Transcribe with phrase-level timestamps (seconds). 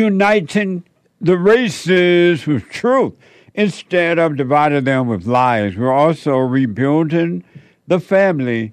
[0.00, 0.82] uniting
[1.20, 3.12] the races with truth
[3.52, 5.76] instead of dividing them with lies.
[5.76, 7.44] We're also rebuilding
[7.86, 8.72] the family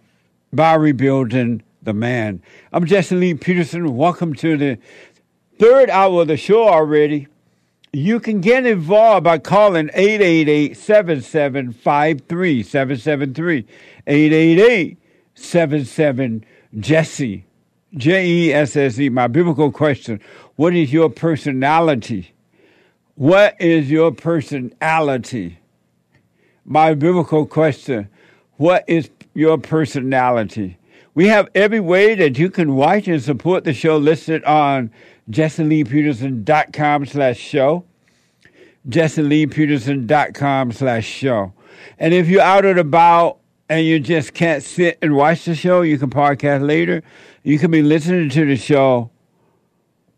[0.53, 2.42] by rebuilding the man.
[2.72, 3.97] I'm Jesse Lee Peterson.
[3.97, 4.78] Welcome to the
[5.59, 7.28] third hour of the show already.
[7.91, 13.66] You can get involved by calling 888-7753 773
[14.08, 14.97] 888
[16.80, 17.44] Jesse
[17.95, 19.09] J E S S E.
[19.09, 20.19] My biblical question
[20.58, 22.33] What is your personality?
[23.13, 25.59] What is your personality?
[26.66, 28.09] My biblical question
[28.55, 30.80] What is your personality?
[31.13, 34.89] We have every way that you can watch and support the show listed on
[35.30, 37.85] jesseleepeterson.com slash show.
[38.89, 41.53] jesseleepeterson.com slash show.
[42.00, 43.38] And if you're out and about
[43.69, 47.03] and you just can't sit and watch the show, you can podcast later.
[47.44, 49.12] You can be listening to the show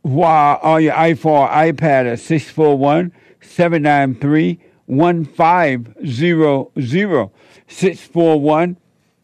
[0.01, 3.11] while on oh, your iPhone or iPad at 641
[3.41, 7.29] 793 1500.
[7.67, 8.77] 641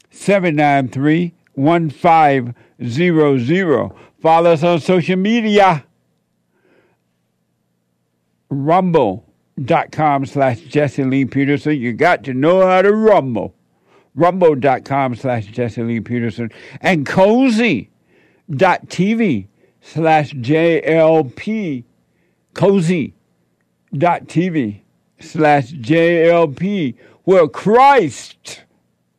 [0.10, 3.92] 793 1500.
[4.22, 5.86] Follow us on social media.
[8.50, 11.80] Rumble.com slash Jesse Lee Peterson.
[11.80, 13.54] You got to know how to rumble.
[14.14, 16.52] Rumble.com slash Jesse Lee Peterson.
[16.82, 17.88] And cozy.tv
[19.86, 21.86] slash JLP.
[22.54, 23.14] Cozy.tv
[25.20, 26.96] slash JLP.
[27.24, 28.64] Where Christ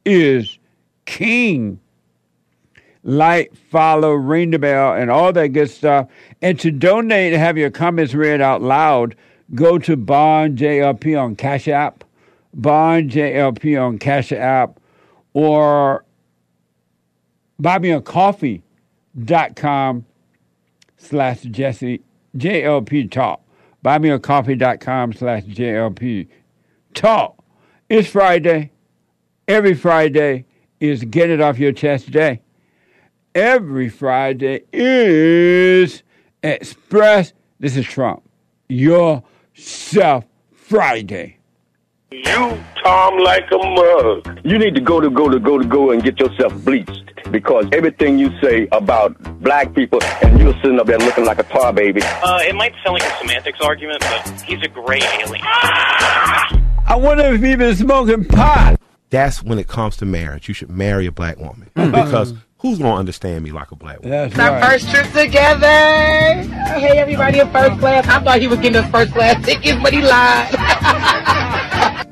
[0.04, 0.58] is
[1.04, 1.80] King
[3.06, 6.08] like, follow, ring the bell, and all that good stuff.
[6.42, 9.14] And to donate and have your comments read out loud,
[9.54, 12.02] go to Bond JLP on Cash App,
[12.52, 14.80] Bond JLP on Cash App,
[15.34, 16.04] or
[17.62, 20.04] buymeacoffee.com
[21.06, 22.02] slash Jesse
[22.36, 23.40] JLP Talk.
[23.84, 26.28] Buymeacoffee.com slash JLP
[26.94, 27.42] Talk.
[27.88, 28.72] It's Friday.
[29.48, 30.44] Every Friday
[30.80, 32.40] is Get It Off Your Chest Day
[33.36, 36.02] every Friday is
[36.42, 37.34] Express.
[37.60, 38.22] This is Trump.
[38.68, 41.35] Yourself Friday.
[42.12, 44.40] You, Tom, like a mug.
[44.44, 47.02] You need to go to go to go to go and get yourself bleached
[47.32, 51.42] because everything you say about black people and you're sitting up there looking like a
[51.42, 52.00] tar baby.
[52.02, 55.42] Uh, it might sound like a semantics argument, but he's a gray alien.
[55.44, 58.80] I wonder if he's been smoking pot.
[59.10, 60.46] That's when it comes to marriage.
[60.46, 64.10] You should marry a black woman because who's gonna understand me like a black woman?
[64.10, 64.62] That's right.
[64.62, 65.66] Our first trip together.
[65.66, 68.06] Hey, everybody in first class.
[68.06, 71.32] I thought he was getting us first class tickets, but he lied.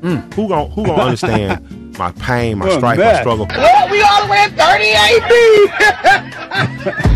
[0.05, 0.33] Mm.
[0.35, 3.47] Who gonna who gonna understand my pain, my You're a strife, my struggle?
[3.49, 7.05] well, we all the way at 38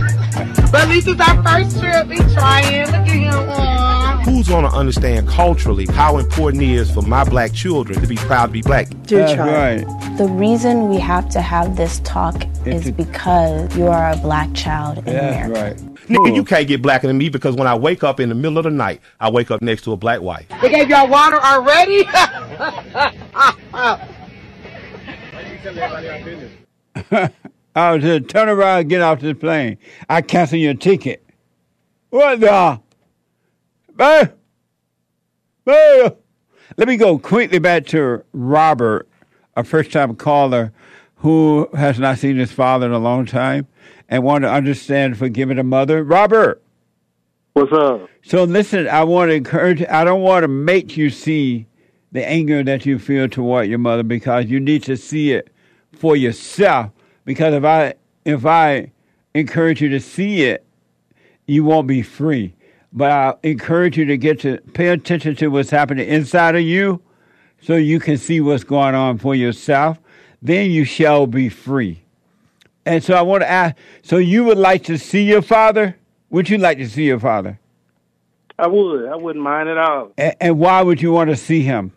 [0.71, 2.07] But at least it's our first trip.
[2.07, 2.85] We trying.
[2.85, 3.33] Look at him.
[3.33, 4.21] Aw.
[4.25, 8.47] Who's gonna understand culturally how important it is for my black children to be proud
[8.47, 8.87] to be black?
[9.03, 10.17] Dear That's child, right.
[10.17, 14.53] the reason we have to have this talk is It's- because you are a black
[14.53, 15.61] child in That's America.
[15.61, 15.98] right.
[16.09, 16.35] Nigga, hmm.
[16.35, 18.63] you can't get blacker than me because when I wake up in the middle of
[18.63, 20.47] the night, I wake up next to a black wife.
[20.61, 22.03] They gave y'all water already?
[27.75, 29.77] Oh, I was just turn around and get off this plane.
[30.09, 31.23] I cancel your ticket.
[32.09, 32.81] What the?
[33.95, 34.25] Bah!
[35.63, 36.09] Bah!
[36.77, 39.07] Let me go quickly back to Robert,
[39.55, 40.73] a first time caller
[41.17, 43.67] who has not seen his father in a long time
[44.09, 46.03] and want to understand forgiving a mother.
[46.03, 46.61] Robert!
[47.53, 48.09] What's up?
[48.23, 49.83] So listen, I want to encourage.
[49.83, 51.67] I don't want to make you see
[52.11, 55.49] the anger that you feel toward your mother because you need to see it
[55.93, 56.91] for yourself.
[57.25, 57.93] Because if I
[58.25, 58.91] if I
[59.33, 60.65] encourage you to see it,
[61.45, 62.53] you won't be free.
[62.91, 67.01] But I encourage you to get to pay attention to what's happening inside of you,
[67.61, 69.99] so you can see what's going on for yourself,
[70.41, 72.03] then you shall be free.
[72.89, 75.95] And so I want to ask so you would like to see your father?
[76.31, 77.59] Would you like to see your father?
[78.57, 79.07] I would.
[79.07, 80.11] I wouldn't mind at all.
[80.17, 81.91] And, and why would you want to see him?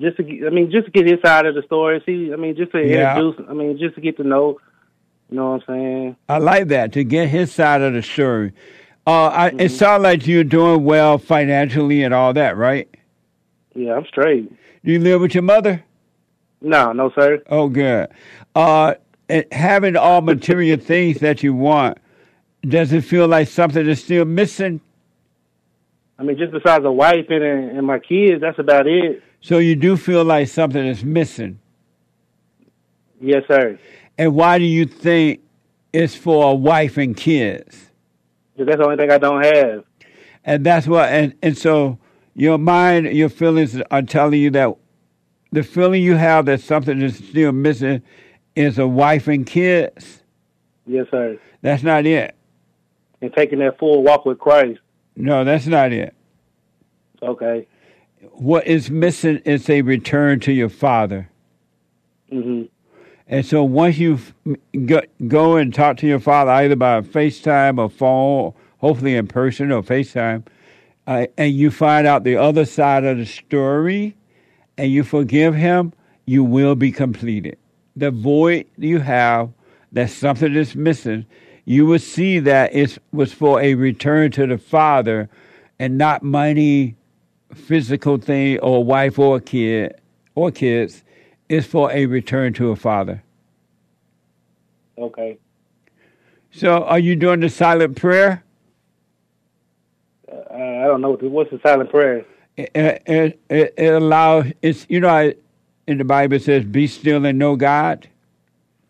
[0.00, 2.02] Just to, I mean, just to get his side of the story.
[2.06, 3.16] See, I mean, just to Yeah.
[3.16, 3.46] introduce.
[3.48, 4.58] I mean, just to get to know.
[5.30, 6.16] You know what I'm saying?
[6.28, 8.52] I like that to get his side of the story.
[9.06, 12.88] Uh, I, It sounds like you're doing well financially and all that, right?
[13.74, 14.50] Yeah, I'm straight.
[14.84, 15.84] Do you live with your mother?
[16.60, 17.42] No, no, sir.
[17.48, 18.08] Oh, good.
[18.54, 18.94] Uh,
[19.52, 21.98] having all material things that you want,
[22.62, 24.80] does it feel like something is still missing?
[26.18, 29.22] I mean, just besides a wife and and my kids, that's about it.
[29.40, 31.58] So you do feel like something is missing.
[33.20, 33.78] Yes, sir.
[34.18, 35.40] And why do you think
[35.92, 37.90] it's for a wife and kids?
[38.56, 39.84] 'Cause that's the only thing I don't have.
[40.44, 41.98] And that's what, and, and so
[42.34, 44.74] your mind, your feelings are telling you that
[45.52, 48.02] the feeling you have that something is still missing
[48.60, 50.22] is a wife and kids.
[50.86, 51.38] Yes, sir.
[51.62, 52.34] That's not it.
[53.20, 54.80] And taking that full walk with Christ.
[55.16, 56.14] No, that's not it.
[57.22, 57.66] Okay.
[58.32, 61.28] What is missing is a return to your father.
[62.30, 62.62] hmm
[63.26, 64.18] And so once you
[64.86, 69.70] go, go and talk to your father, either by FaceTime or phone, hopefully in person
[69.72, 70.46] or FaceTime,
[71.06, 74.16] uh, and you find out the other side of the story
[74.78, 75.92] and you forgive him,
[76.26, 77.58] you will be completed.
[78.00, 79.50] The void you have,
[79.92, 81.26] that something is missing,
[81.66, 85.28] you will see that it was for a return to the father
[85.78, 86.96] and not money,
[87.54, 90.00] physical thing, or wife or kid
[90.34, 91.04] or kids.
[91.50, 93.22] It's for a return to a father.
[94.96, 95.36] Okay.
[96.52, 98.42] So, are you doing the silent prayer?
[100.26, 102.24] Uh, I don't know what's the silent prayer.
[102.56, 105.34] It, it, it, it allows it's you know I,
[105.90, 108.08] in the Bible says, "Be still and know God."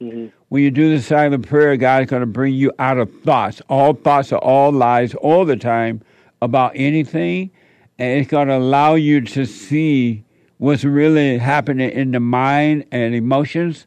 [0.00, 3.10] hmm When you do the silent prayer, God is going to bring you out of
[3.22, 3.62] thoughts.
[3.68, 6.02] All thoughts are all lies all the time
[6.42, 7.50] about anything,
[7.98, 10.24] and it's going to allow you to see
[10.58, 13.86] what's really happening in the mind and emotions.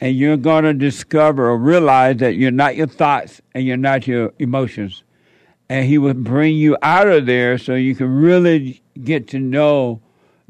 [0.00, 4.06] And you're going to discover or realize that you're not your thoughts and you're not
[4.06, 5.04] your emotions.
[5.68, 10.00] And He will bring you out of there so you can really get to know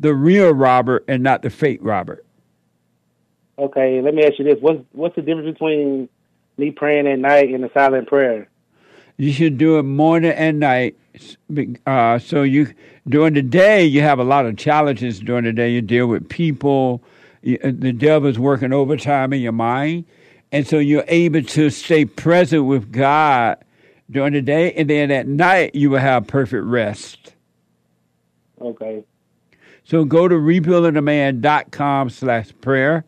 [0.02, 2.26] the real Robert and not the fake Robert.
[3.58, 4.00] Okay.
[4.02, 6.08] Let me ask you this: what's what's the difference between
[6.58, 8.48] me praying at night and the silent prayer?
[9.16, 10.98] You should do it morning and night.
[11.86, 12.74] Uh, so you
[13.08, 15.70] during the day you have a lot of challenges during the day.
[15.70, 17.02] You deal with people.
[17.42, 20.04] You, uh, the devil's working overtime in your mind,
[20.50, 23.58] and so you're able to stay present with God
[24.10, 27.34] during the day, and then at night you will have perfect rest.
[28.60, 29.04] Okay.
[29.92, 33.04] So go to rebuildingtheman.com slash prayer,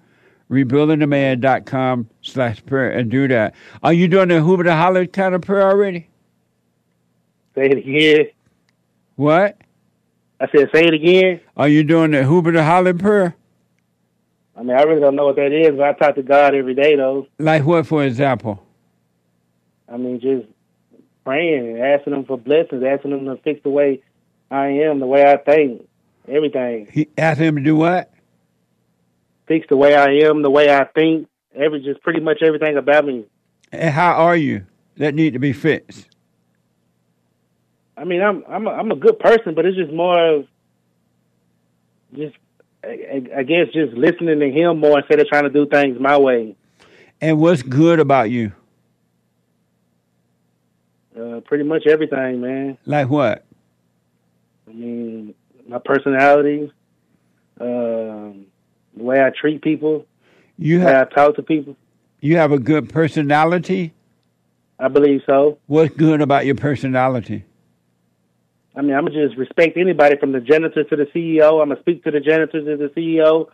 [0.50, 3.54] rebuildingtheman.com slash prayer, and do that.
[3.82, 6.10] Are you doing the Hoover to Holler kind of prayer already?
[7.54, 8.26] Say it again.
[9.16, 9.56] What?
[10.38, 11.40] I said, say it again.
[11.56, 13.35] Are you doing the Hoover to Holler prayer?
[14.54, 16.75] I mean, I really don't know what that is, but I talk to God every
[16.75, 17.26] day, though.
[17.38, 18.62] Like what, for example?
[19.90, 20.47] I mean, just
[21.25, 24.02] praying, asking Him for blessings, asking Him to fix the way
[24.50, 25.88] I am, the way I think,
[26.28, 26.88] everything.
[26.90, 28.11] He asked him to do what?
[29.47, 33.04] Fix the way I am, the way I think, every just pretty much everything about
[33.04, 33.25] me.
[33.73, 34.66] And how are you?
[34.97, 36.09] That need to be fixed.
[37.97, 40.47] I mean, I'm I'm a, I'm a good person, but it's just more of
[42.16, 42.35] just
[42.85, 46.16] I, I- guess just listening to Him more instead of trying to do things my
[46.19, 46.57] way.
[47.21, 48.52] And what's good about you?
[51.19, 52.76] Uh, pretty much everything, man.
[52.87, 53.45] Like what?
[54.69, 55.35] I mean,
[55.68, 56.73] my personality,
[57.61, 58.47] um,
[58.97, 60.06] the way I treat people,
[60.59, 61.76] You the way I have talk to people.
[62.21, 63.92] you have a good personality.
[64.78, 65.59] I believe so.
[65.66, 67.44] What's good about your personality?
[68.76, 71.62] I mean, I'm gonna just respect anybody from the janitor to the CEO.
[71.62, 73.47] I'm gonna speak to the janitor to the CEO.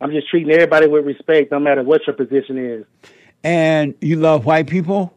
[0.00, 2.84] I'm just treating everybody with respect, no matter what your position is.
[3.44, 5.14] And you love white people?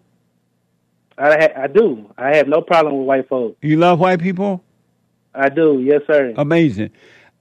[1.17, 2.13] I ha- I do.
[2.17, 3.57] I have no problem with white folks.
[3.61, 4.63] You love white people?
[5.33, 5.81] I do.
[5.81, 6.33] Yes, sir.
[6.37, 6.91] Amazing.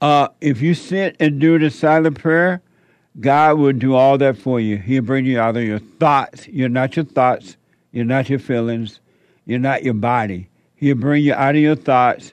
[0.00, 2.62] Uh, if you sit and do the silent prayer,
[3.20, 4.76] God will do all that for you.
[4.76, 6.46] He'll bring you out of your thoughts.
[6.48, 7.56] You're not your thoughts.
[7.90, 9.00] You're not your feelings.
[9.46, 10.48] You're not your body.
[10.76, 12.32] He'll bring you out of your thoughts.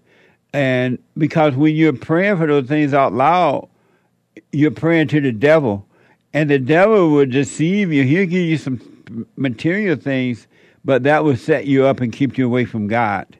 [0.53, 3.67] And because when you're praying for those things out loud,
[4.51, 5.87] you're praying to the devil.
[6.33, 8.03] And the devil will deceive you.
[8.03, 10.47] He'll give you some material things,
[10.83, 13.37] but that will set you up and keep you away from God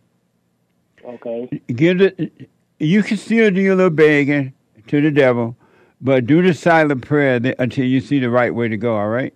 [1.06, 1.62] Okay.
[1.68, 2.50] give it.
[2.80, 4.54] You can still do your little begging.
[4.88, 5.56] to the devil,
[6.02, 8.96] but do the silent prayer until you see the right way to go.
[8.96, 9.34] All right.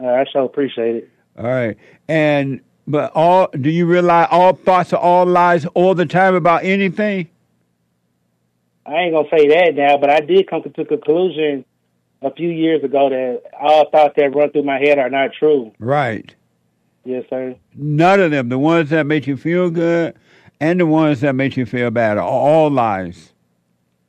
[0.00, 1.10] I sure appreciate it.
[1.38, 1.76] All right.
[2.08, 6.64] And but all do you realize all thoughts are all lies all the time about
[6.64, 7.28] anything?
[8.84, 11.64] I ain't gonna say that now, but I did come to the conclusion
[12.20, 15.72] a few years ago that all thoughts that run through my head are not true.
[15.78, 16.34] Right.
[17.04, 17.56] Yes, sir.
[17.74, 18.48] None of them.
[18.48, 20.14] The ones that make you feel good
[20.62, 23.32] and the ones that make you feel bad are all lies.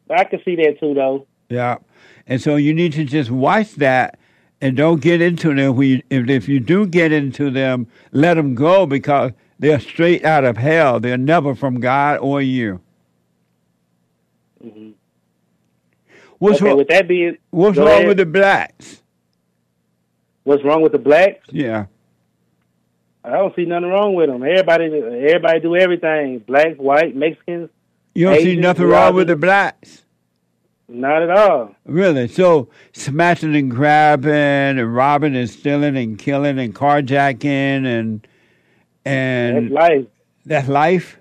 [0.07, 1.25] I can see that too, though.
[1.50, 1.77] Yeah.
[2.27, 4.19] And so you need to just watch that
[4.62, 5.75] and don't get into them.
[5.75, 10.24] When you, if, if you do get into them, let them go because they're straight
[10.24, 11.00] out of hell.
[11.00, 12.79] They're never from God or you.
[14.62, 14.91] hmm
[16.38, 18.07] What's, okay, wrong, with that being, what's wrong ahead.
[18.07, 19.01] with the blacks?
[20.43, 21.48] what's wrong with the blacks?
[21.51, 21.86] Yeah.
[23.24, 24.44] I don't see nothing wrong with them.
[24.44, 26.39] Everybody, everybody do everything.
[26.39, 27.70] Black, white, Mexicans,
[28.13, 30.01] You don't see nothing wrong with the blacks?
[30.89, 31.74] not at all.
[31.86, 32.27] Really?
[32.27, 38.22] So smashing and grabbing and robbing and stealing and killing and carjacking and
[39.03, 40.06] That's and life.
[40.46, 41.18] that's life?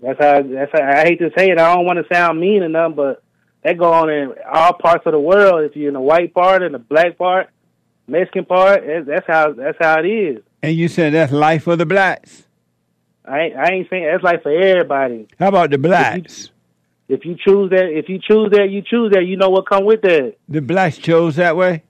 [0.00, 0.42] That's how.
[0.42, 0.82] That's how.
[0.82, 1.58] I hate to say it.
[1.58, 3.22] I don't want to sound mean or nothing, but
[3.62, 5.62] that go on in all parts of the world.
[5.64, 7.50] If you're in the white part and the black part,
[8.06, 9.52] Mexican part, that- that's how.
[9.52, 10.42] That's how it is.
[10.62, 12.44] And you said that's life for the blacks.
[13.26, 15.28] I ain't, I ain't saying that's life for everybody.
[15.38, 16.50] How about the blacks?
[17.08, 19.24] If you choose that, if you choose that, you choose that.
[19.26, 20.34] You know what come with that.
[20.48, 21.82] The blacks chose that way?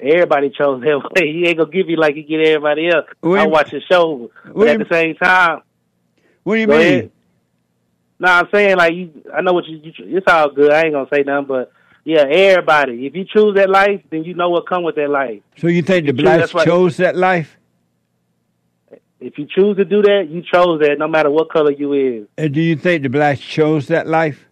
[0.00, 1.32] Everybody chose that way.
[1.32, 3.06] He ain't gonna give you like he get everybody else.
[3.22, 5.62] Wait- I watch the show, but wait- at the same time,
[6.42, 6.80] What do you mean?
[6.80, 7.10] ahead.
[8.18, 9.10] no, I'm saying like you.
[9.34, 9.92] I know what you, you.
[10.18, 10.70] It's all good.
[10.72, 11.72] I ain't gonna say nothing, but
[12.06, 13.04] yeah, everybody.
[13.04, 15.42] If you choose that life, then you know what come with that life.
[15.58, 16.64] So you think the blacks right.
[16.64, 17.56] chose that life?
[19.18, 22.28] If you choose to do that, you chose that, no matter what color you is.
[22.38, 24.46] And do you think the blacks chose that life?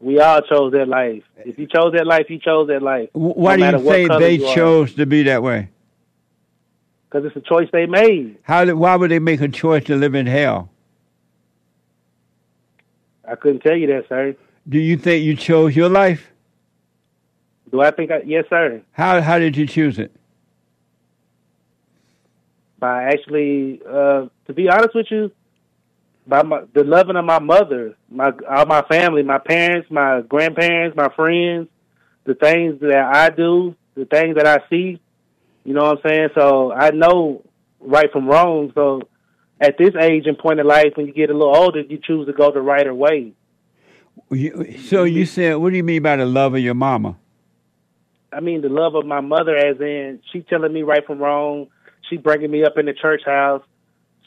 [0.00, 1.22] We all chose that life.
[1.38, 3.08] If you chose that life, you chose that life.
[3.14, 5.70] Why no do you think they you chose to be that way?
[7.08, 8.36] Because it's a choice they made.
[8.42, 8.66] How?
[8.66, 10.68] Did, why would they make a choice to live in hell?
[13.26, 14.36] I couldn't tell you that, sir.
[14.70, 16.30] Do you think you chose your life?
[17.72, 18.12] Do I think?
[18.12, 18.80] I, yes, sir.
[18.92, 19.20] How?
[19.20, 20.12] How did you choose it?
[22.78, 25.32] By actually, uh, to be honest with you,
[26.24, 30.96] by my, the loving of my mother, my all my family, my parents, my grandparents,
[30.96, 31.68] my friends,
[32.24, 35.00] the things that I do, the things that I see.
[35.64, 36.28] You know what I'm saying?
[36.36, 37.42] So I know
[37.80, 38.70] right from wrong.
[38.76, 39.02] So
[39.60, 42.26] at this age and point in life, when you get a little older, you choose
[42.26, 43.32] to go the righter way.
[44.30, 47.16] You, so you said, what do you mean by the love of your mama?
[48.32, 51.66] I mean, the love of my mother, as in she telling me right from wrong.
[52.08, 53.62] She bringing me up in the church house.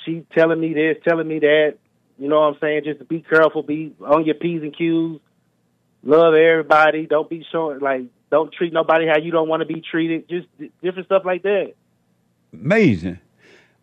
[0.05, 1.77] She telling me this, telling me that.
[2.17, 2.81] You know what I'm saying?
[2.83, 5.19] Just be careful, be on your p's and q's.
[6.03, 7.05] Love everybody.
[7.05, 10.27] Don't be showing like don't treat nobody how you don't want to be treated.
[10.27, 10.47] Just
[10.81, 11.73] different stuff like that.
[12.51, 13.19] Amazing.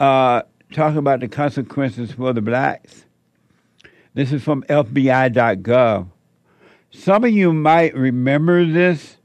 [0.00, 0.40] Uh,
[0.72, 3.04] talking about the consequences for the blacks.
[4.14, 6.08] This is from FBI.gov.
[6.92, 9.16] Some of you might remember this.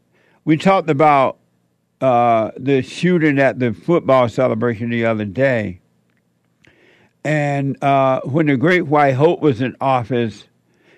[0.46, 1.38] We talked about
[2.02, 5.82] uh, the shooting at the football celebration the other day.
[7.24, 10.46] And uh, when the Great White Hope was in office,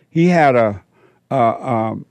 [0.10, 0.82] he had a,
[1.30, 2.06] a um,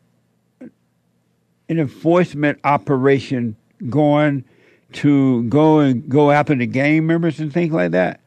[0.61, 3.57] an enforcement operation
[3.89, 4.45] going
[4.93, 8.21] to go and go after the gang members and things like that.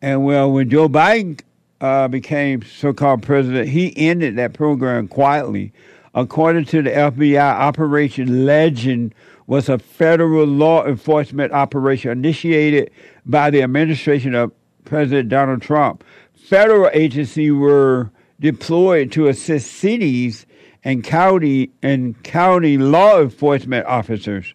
[0.00, 1.40] And well, when Joe Biden
[1.80, 5.72] uh, became so-called president, he ended that program quietly.
[6.14, 9.14] According to the FBI, Operation Legend
[9.46, 12.90] was a federal law enforcement operation initiated
[13.24, 14.52] by the administration of
[14.84, 16.02] President Donald Trump.
[16.34, 20.46] Federal agencies were deployed to assist cities
[20.84, 24.54] and county and county law enforcement officers.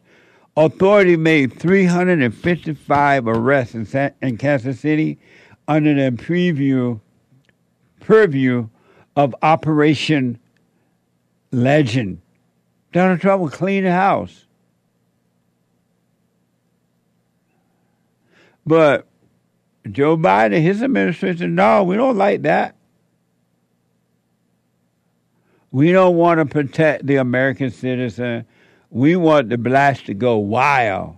[0.58, 5.18] Authority made 355 arrests in, in Kansas City
[5.68, 7.00] under the preview
[8.02, 8.68] purview
[9.16, 10.40] of Operation
[11.52, 12.22] Legend.
[12.92, 14.46] Donald Trump will clean the house.
[18.66, 19.08] But
[19.90, 22.76] Joe Biden, his administration, no, we don't like that.
[25.72, 28.46] We don't want to protect the American citizen.
[28.90, 31.16] We want the blacks to go wild.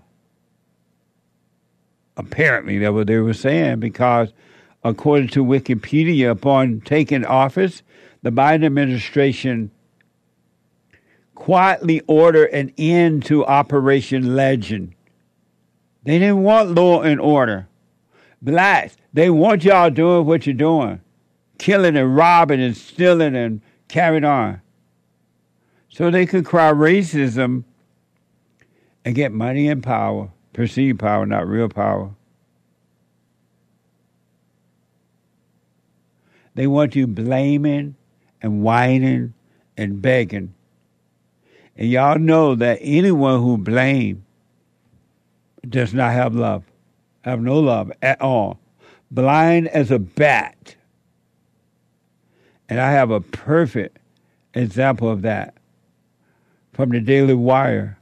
[2.15, 4.31] Apparently, that's what they were saying because,
[4.83, 7.83] according to Wikipedia, upon taking office,
[8.21, 9.71] the Biden administration
[11.35, 14.93] quietly ordered an end to Operation Legend.
[16.03, 17.67] They didn't want law and order.
[18.41, 20.99] Blacks, they want y'all doing what you're doing
[21.57, 24.61] killing and robbing and stealing and carrying on.
[25.87, 27.63] So they could cry racism
[29.05, 32.11] and get money and power, perceived power, not real power.
[36.55, 37.95] They want you blaming
[38.41, 39.33] and whining
[39.77, 40.53] and begging.
[41.75, 44.22] And y'all know that anyone who blames
[45.67, 46.63] does not have love,
[47.22, 48.60] have no love at all.
[49.10, 50.75] Blind as a bat.
[52.69, 53.98] And I have a perfect
[54.53, 55.55] example of that
[56.74, 57.98] from the Daily Wire.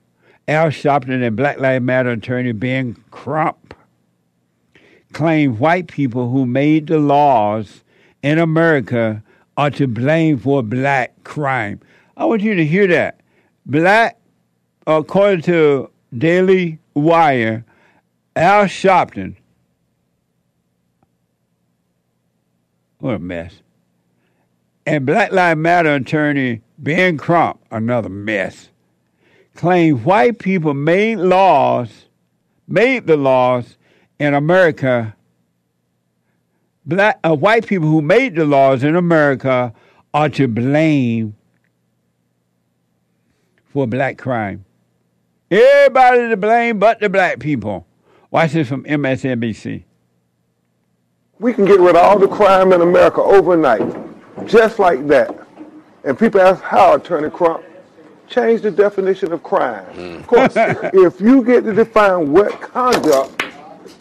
[0.48, 3.74] Al Sharpton and Black Lives Matter attorney Ben Crump
[5.14, 7.84] claim white people who made the laws
[8.24, 9.24] in America
[9.58, 11.80] are to blame for black crime.
[12.18, 13.20] I want you to hear that.
[13.66, 14.20] Black,
[14.88, 17.66] according to Daily Wire,
[18.36, 19.36] Al Sharpton,
[23.00, 23.62] what a mess,
[24.86, 28.70] and Black Lives Matter attorney Ben Crump, another mess,
[29.56, 32.06] claim white people made laws,
[32.68, 33.78] made the laws
[34.20, 35.16] in America.
[36.92, 39.74] Black uh, white people who made the laws in America
[40.14, 41.38] are to blame
[43.64, 44.66] for black crime.
[45.50, 47.88] Everybody to blame but the black people.
[48.30, 49.86] Watch this from MSNBC.
[51.40, 53.88] We can get rid of all the crime in America overnight,
[54.46, 55.48] just like that.
[56.04, 57.64] And people ask how, Attorney Crump?
[58.28, 60.18] Change the definition of crime.
[60.18, 63.46] Of course, if you get to define what conduct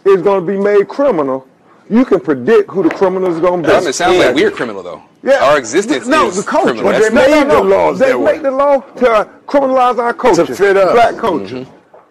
[0.04, 1.46] is going to be made criminal,
[1.90, 3.74] you can predict who the criminal is going to be.
[3.74, 5.02] Um, it sounds like we're criminal though.
[5.22, 5.44] Yeah.
[5.44, 6.72] Our existence no, is the culture.
[6.74, 6.92] criminal.
[7.00, 7.98] They made no, no, the laws.
[7.98, 10.92] They That make the law to criminalize our culture, fit us.
[10.92, 11.66] black culture.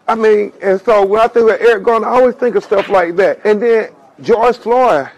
[0.08, 2.90] I mean, and so when I think of Eric Garner, I always think of stuff
[2.90, 3.40] like that.
[3.46, 3.90] And then
[4.22, 5.10] George Floyd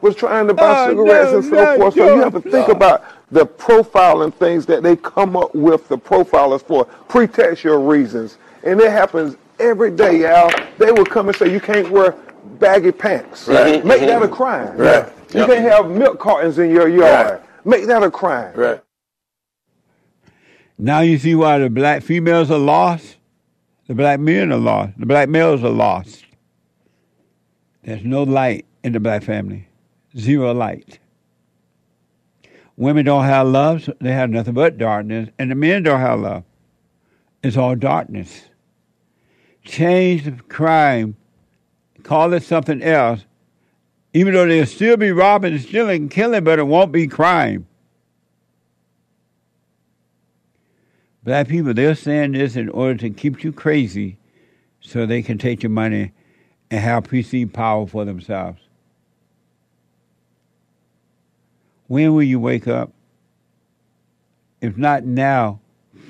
[0.00, 1.94] was trying to buy Oh, cigarettes no, and so no, forth.
[1.94, 2.70] So you have to think Floyd.
[2.76, 8.38] about the profiling things that they come up with the profilers for pretextual reasons.
[8.62, 10.50] And it happens every day, Al.
[10.78, 12.12] They will come and say you can't wear
[12.58, 13.48] baggy pants.
[13.48, 13.84] Right.
[13.84, 14.06] Make Mhm.
[14.06, 14.76] that a crime.
[14.76, 15.06] Right.
[15.32, 15.48] You Yep.
[15.48, 17.40] can't have milk cartons in your yard.
[17.64, 18.52] Make that a crime.
[18.54, 18.80] Right.
[20.78, 23.16] Now you see why the black females are lost?
[23.88, 24.92] The black men are lost.
[24.98, 26.24] The black males are lost.
[27.82, 29.68] There's no light in the black family.
[30.16, 30.98] Zero light.
[32.76, 35.30] Women don't have love, so they have nothing but darkness.
[35.38, 36.44] And the men don't have love.
[37.42, 38.46] It's all darkness.
[39.64, 41.16] Change the crime,
[42.06, 43.24] call it something else,
[44.14, 47.66] even though they'll still be robbing and stealing and killing, but it won't be crime.
[51.24, 54.16] Black people, they're saying this in order to keep you crazy
[54.80, 56.12] so they can take your money
[56.70, 58.60] and have PC power for themselves.
[61.88, 62.92] When will you wake up?
[64.60, 65.58] If not now,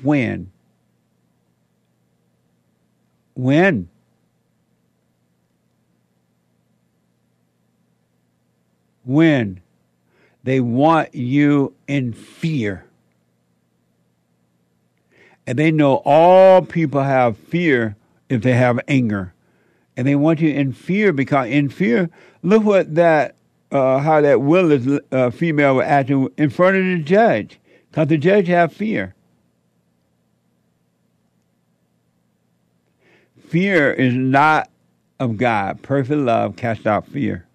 [0.03, 0.51] when?
[3.33, 3.89] When?
[9.07, 9.61] When?
[10.43, 12.85] They want you in fear.
[15.47, 17.95] And they know all people have fear
[18.29, 19.33] if they have anger.
[19.95, 22.09] And they want you in fear because in fear,
[22.43, 23.35] look what that,
[23.71, 27.59] uh, how that Willis uh, female was acting in front of the judge.
[27.89, 29.15] Because the judge have fear.
[33.47, 34.69] Fear is not
[35.19, 35.81] of God.
[35.81, 37.46] Perfect love casts out fear.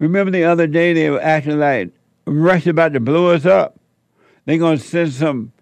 [0.00, 1.92] Remember the other day they were acting like
[2.26, 3.78] Russia about to blow us up.
[4.44, 5.52] They're going to send some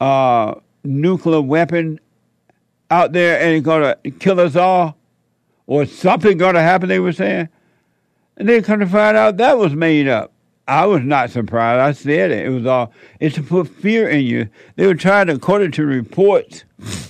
[0.00, 2.00] uh, nuclear weapon
[2.90, 4.96] out there and it's going to kill us all,
[5.66, 6.88] or something going to happen.
[6.88, 7.48] They were saying,
[8.36, 10.32] and they come to find out that was made up.
[10.66, 11.80] I was not surprised.
[11.80, 12.46] I said it.
[12.46, 12.90] It was all.
[13.20, 14.48] It's to put fear in you.
[14.76, 16.64] They were trying to, according to reports,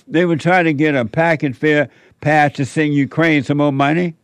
[0.08, 1.88] they were trying to get a package fair
[2.20, 4.14] passed to send Ukraine some more money.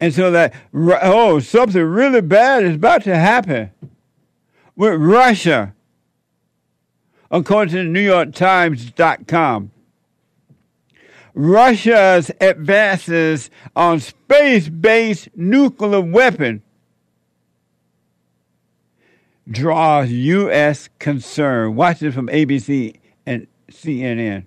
[0.00, 3.70] And so that, oh, something really bad is about to happen
[4.74, 5.74] with Russia,
[7.30, 9.70] according to the New York Times.com.
[11.34, 16.62] Russia's advances on space based nuclear weapon
[19.48, 20.88] draws U.S.
[20.98, 21.76] concern.
[21.76, 24.46] Watch this from ABC and CNN.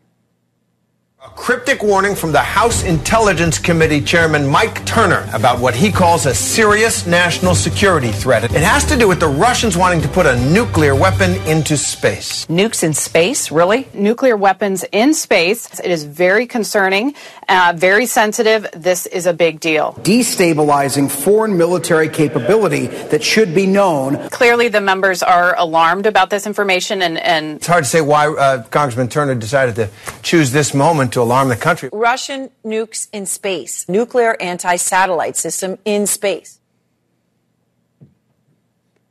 [1.26, 6.26] A cryptic warning from the House Intelligence Committee Chairman Mike Turner about what he calls
[6.26, 8.44] a serious national security threat.
[8.44, 12.46] It has to do with the Russians wanting to put a nuclear weapon into space.
[12.48, 13.88] Nukes in space, really?
[13.94, 15.80] Nuclear weapons in space.
[15.80, 17.16] It is very concerning,
[17.48, 18.68] uh, very sensitive.
[18.74, 19.94] This is a big deal.
[20.02, 24.28] Destabilizing foreign military capability that should be known.
[24.28, 28.28] Clearly, the members are alarmed about this information, and, and It's hard to say why
[28.28, 29.90] uh, Congressman Turner decided to
[30.22, 31.90] choose this moment to alarm the country.
[31.94, 36.60] Russian nukes in space, nuclear anti satellite system in space.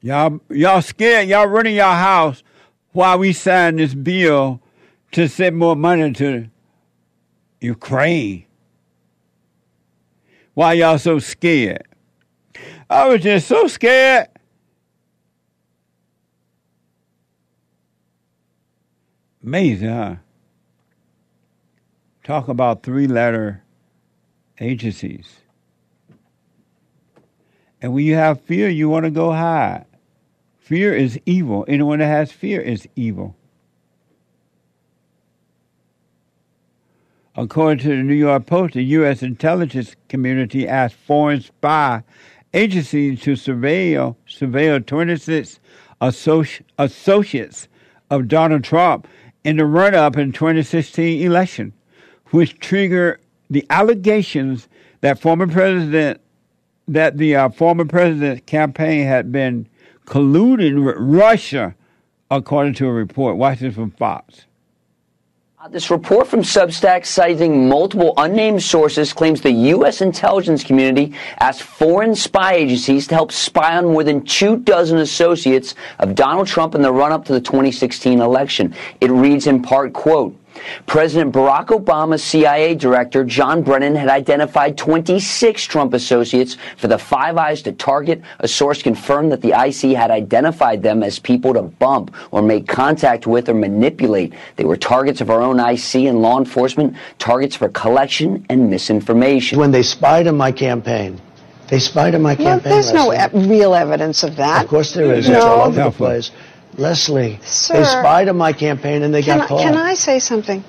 [0.00, 1.28] Y'all, y'all scared.
[1.28, 2.42] Y'all running your house
[2.92, 4.60] while we sign this bill
[5.12, 6.48] to send more money to
[7.60, 8.46] Ukraine.
[10.54, 11.86] Why y'all so scared?
[12.90, 14.28] I was just so scared.
[19.44, 20.16] Amazing, huh?
[22.22, 23.62] Talk about three letter
[24.60, 25.40] agencies.
[27.80, 29.86] And when you have fear, you want to go hide.
[30.60, 31.64] Fear is evil.
[31.66, 33.34] Anyone that has fear is evil.
[37.34, 39.22] According to the New York Post, the U.S.
[39.22, 42.04] intelligence community asked foreign spy
[42.54, 45.58] agencies to surveil, surveil 26
[46.00, 47.68] associ- associates
[48.10, 49.08] of Donald Trump
[49.42, 51.72] in the run-up in 2016 election,
[52.32, 54.68] which trigger the allegations
[55.02, 56.20] that former president
[56.88, 59.68] that the uh, former president's campaign had been
[60.06, 61.74] colluding with Russia,
[62.30, 63.36] according to a report.
[63.36, 64.46] Watch this from Fox.
[65.60, 70.00] Uh, This report from Substack, citing multiple unnamed sources, claims the U.S.
[70.00, 75.76] intelligence community asked foreign spy agencies to help spy on more than two dozen associates
[76.00, 78.74] of Donald Trump in the run-up to the 2016 election.
[79.00, 80.36] It reads in part, quote,
[80.86, 87.36] President Barack Obama's CIA director, John Brennan, had identified 26 Trump associates for the Five
[87.36, 88.20] Eyes to target.
[88.40, 92.66] A source confirmed that the IC had identified them as people to bump or make
[92.68, 94.34] contact with or manipulate.
[94.56, 99.58] They were targets of our own IC and law enforcement, targets for collection and misinformation.
[99.58, 101.20] When they spied on my campaign,
[101.68, 102.72] they spied on my Well, campaign.
[102.72, 104.64] there's no e- real evidence of that.
[104.64, 105.28] Of course there is.
[105.28, 105.62] It's all No.
[105.64, 106.30] over the place.
[106.78, 107.74] Leslie, Sir.
[107.74, 109.60] they spied on my campaign and they got I, caught.
[109.62, 110.64] can I say something?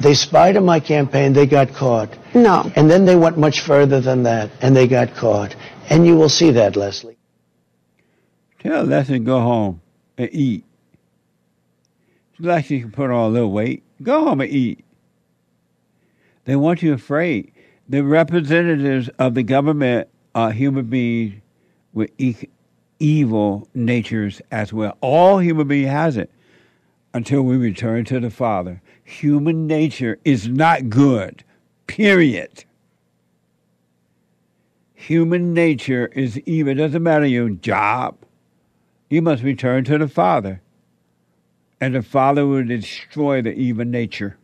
[0.00, 2.10] They spied on my campaign, they got caught.
[2.34, 2.70] No.
[2.76, 5.56] And then they went much further than that, and they got caught.
[5.90, 7.16] And you will see that, Leslie.
[8.60, 9.80] Tell Leslie to go home
[10.16, 10.64] and eat.
[12.32, 13.82] It's like she can put on a little weight.
[14.02, 14.84] Go home and eat.
[16.44, 17.52] They want you afraid.
[17.88, 21.40] The representatives of the government are human beings
[21.92, 22.36] with e-
[22.98, 24.96] evil natures as well.
[25.00, 26.30] All human being has it
[27.14, 28.82] until we return to the Father.
[29.04, 31.42] Human nature is not good.
[31.86, 32.64] Period.
[34.94, 36.72] Human nature is evil.
[36.72, 38.16] It doesn't matter your job.
[39.08, 40.60] You must return to the Father.
[41.80, 44.36] And the Father will destroy the evil nature.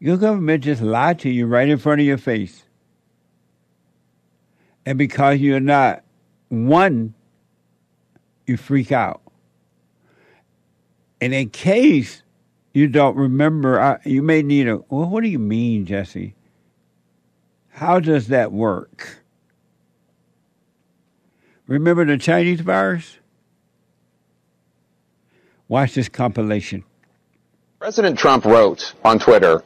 [0.00, 2.64] Your government just lied to you right in front of your face.
[4.88, 6.02] And because you're not
[6.48, 7.12] one,
[8.46, 9.20] you freak out.
[11.20, 12.22] And in case
[12.72, 16.36] you don't remember, you may need a, well, what do you mean, Jesse?
[17.68, 19.22] How does that work?
[21.66, 23.18] Remember the Chinese virus?
[25.68, 26.82] Watch this compilation.
[27.78, 29.62] President Trump wrote on Twitter,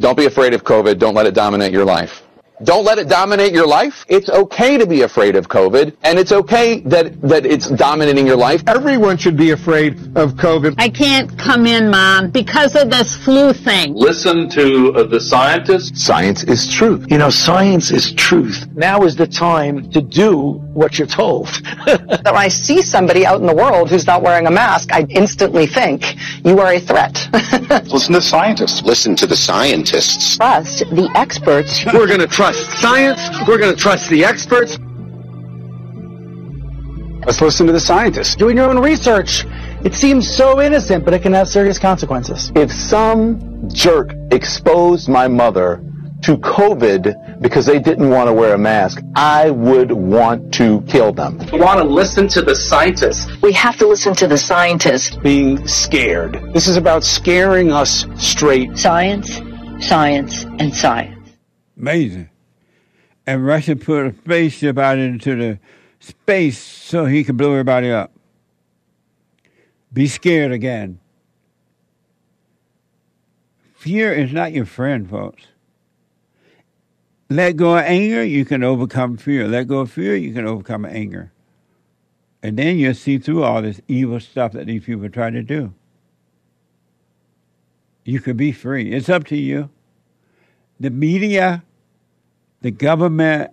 [0.00, 0.98] don't be afraid of COVID.
[0.98, 2.24] Don't let it dominate your life.
[2.62, 4.04] Don't let it dominate your life.
[4.08, 8.36] It's okay to be afraid of COVID, and it's okay that, that it's dominating your
[8.36, 8.62] life.
[8.66, 10.74] Everyone should be afraid of COVID.
[10.78, 13.94] I can't come in, Mom, because of this flu thing.
[13.94, 16.04] Listen to uh, the scientists.
[16.04, 17.06] Science is truth.
[17.10, 18.66] You know, science is truth.
[18.74, 21.46] Now is the time to do what you're told.
[22.10, 25.06] That when I see somebody out in the world who's not wearing a mask, I
[25.08, 26.04] instantly think
[26.44, 27.28] you are a threat.
[27.86, 28.82] Listen to scientists.
[28.82, 30.36] Listen to the scientists.
[30.36, 31.84] Trust the experts.
[31.86, 33.20] We're going to trust science.
[33.46, 34.78] We're going to trust the experts.
[37.26, 38.34] Let's listen to the scientists.
[38.34, 39.44] Doing your own research.
[39.84, 42.50] It seems so innocent, but it can have serious consequences.
[42.56, 45.82] If some jerk exposed my mother
[46.22, 51.12] to COVID because they didn't want to wear a mask, I would want to kill
[51.12, 51.40] them.
[51.52, 53.30] You want to listen to the scientists.
[53.42, 55.16] We have to listen to the scientists.
[55.16, 56.40] Being scared.
[56.52, 58.76] This is about scaring us straight.
[58.76, 59.40] Science,
[59.80, 61.30] science, and science.
[61.76, 62.28] Amazing.
[63.26, 65.58] And Russia put a spaceship out into the
[66.00, 68.12] space so he could blow everybody up.
[69.92, 71.00] Be scared again.
[73.74, 75.44] Fear is not your friend, folks.
[77.30, 79.46] Let go of anger, you can overcome fear.
[79.46, 81.30] Let go of fear, you can overcome anger.
[82.42, 85.72] And then you'll see through all this evil stuff that these people try to do.
[88.04, 88.92] You can be free.
[88.92, 89.70] It's up to you.
[90.80, 91.62] The media,
[92.62, 93.52] the government,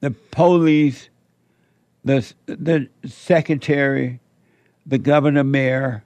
[0.00, 1.10] the police,
[2.04, 4.20] the, the secretary,
[4.86, 6.04] the governor, mayor,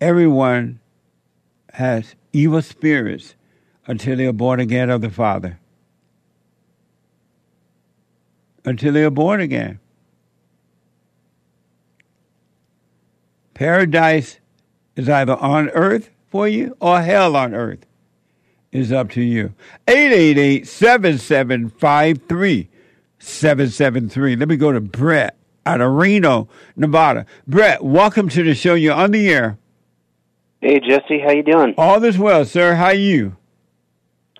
[0.00, 0.80] everyone
[1.74, 3.36] has evil spirits
[3.86, 5.60] until they are born again of the Father.
[8.68, 9.80] Until they are born again.
[13.54, 14.40] Paradise
[14.94, 17.86] is either on earth for you or hell on earth.
[18.70, 19.54] Is up to you.
[19.86, 22.68] 888 7753
[23.18, 24.36] 773.
[24.36, 27.24] Let me go to Brett out of Reno, Nevada.
[27.46, 28.74] Brett, welcome to the show.
[28.74, 29.56] You're on the air.
[30.60, 31.72] Hey Jesse, how you doing?
[31.78, 32.74] All is well, sir.
[32.74, 33.34] How are you?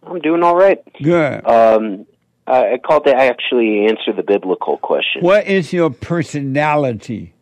[0.03, 0.83] I'm doing all right.
[1.03, 1.47] Good.
[1.47, 2.05] Um,
[2.49, 5.23] I I called to actually answer the biblical question.
[5.23, 7.35] What is your personality?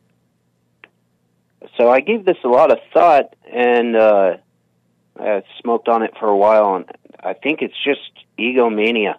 [1.77, 4.37] So I gave this a lot of thought, and uh,
[5.19, 6.85] I smoked on it for a while, and
[7.21, 8.01] I think it's just
[8.39, 9.17] egomania.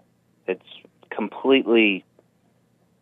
[0.48, 0.66] It's
[1.10, 2.04] completely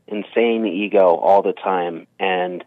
[0.07, 2.63] insane ego all the time, and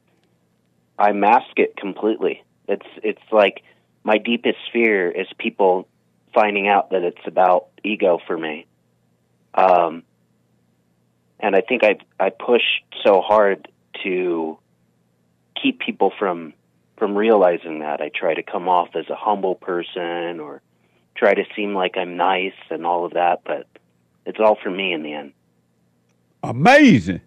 [0.98, 2.42] I mask it completely.
[2.66, 3.62] It's it's like
[4.02, 5.86] my deepest fear is people
[6.34, 8.66] finding out that it's about ego for me.
[9.54, 10.04] Um,
[11.40, 12.62] and I think I I push
[13.04, 13.68] so hard
[14.02, 14.58] to
[15.60, 16.54] keep people from
[16.96, 18.00] from realizing that.
[18.00, 20.60] I try to come off as a humble person or
[21.14, 23.66] try to seem like I'm nice and all of that, but
[24.26, 25.32] it's all for me in the end.
[26.42, 27.20] Amazing.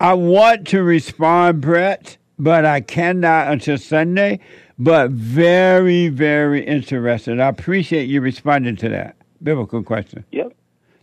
[0.00, 4.40] I want to respond, Brett, but I cannot until Sunday.
[4.78, 7.40] But very, very interested.
[7.40, 10.24] I appreciate you responding to that biblical question.
[10.30, 10.52] Yep.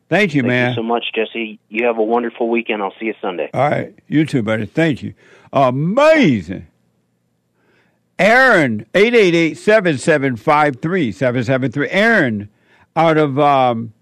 [0.07, 0.69] Thank you, Thank man.
[0.69, 1.59] you so much, Jesse.
[1.69, 2.83] You have a wonderful weekend.
[2.83, 3.49] I'll see you Sunday.
[3.53, 3.95] All right.
[4.07, 4.65] You too, buddy.
[4.65, 5.13] Thank you.
[5.51, 6.67] Amazing.
[8.19, 11.87] Aaron, 888-775-3773.
[11.89, 12.49] Aaron
[12.95, 13.93] out of um,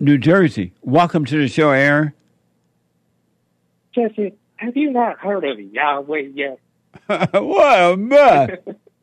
[0.00, 0.72] New Jersey.
[0.82, 2.12] Welcome to the show, Aaron.
[3.94, 6.58] Jesse, have you not heard of Yahweh yet?
[7.32, 8.50] what a mess.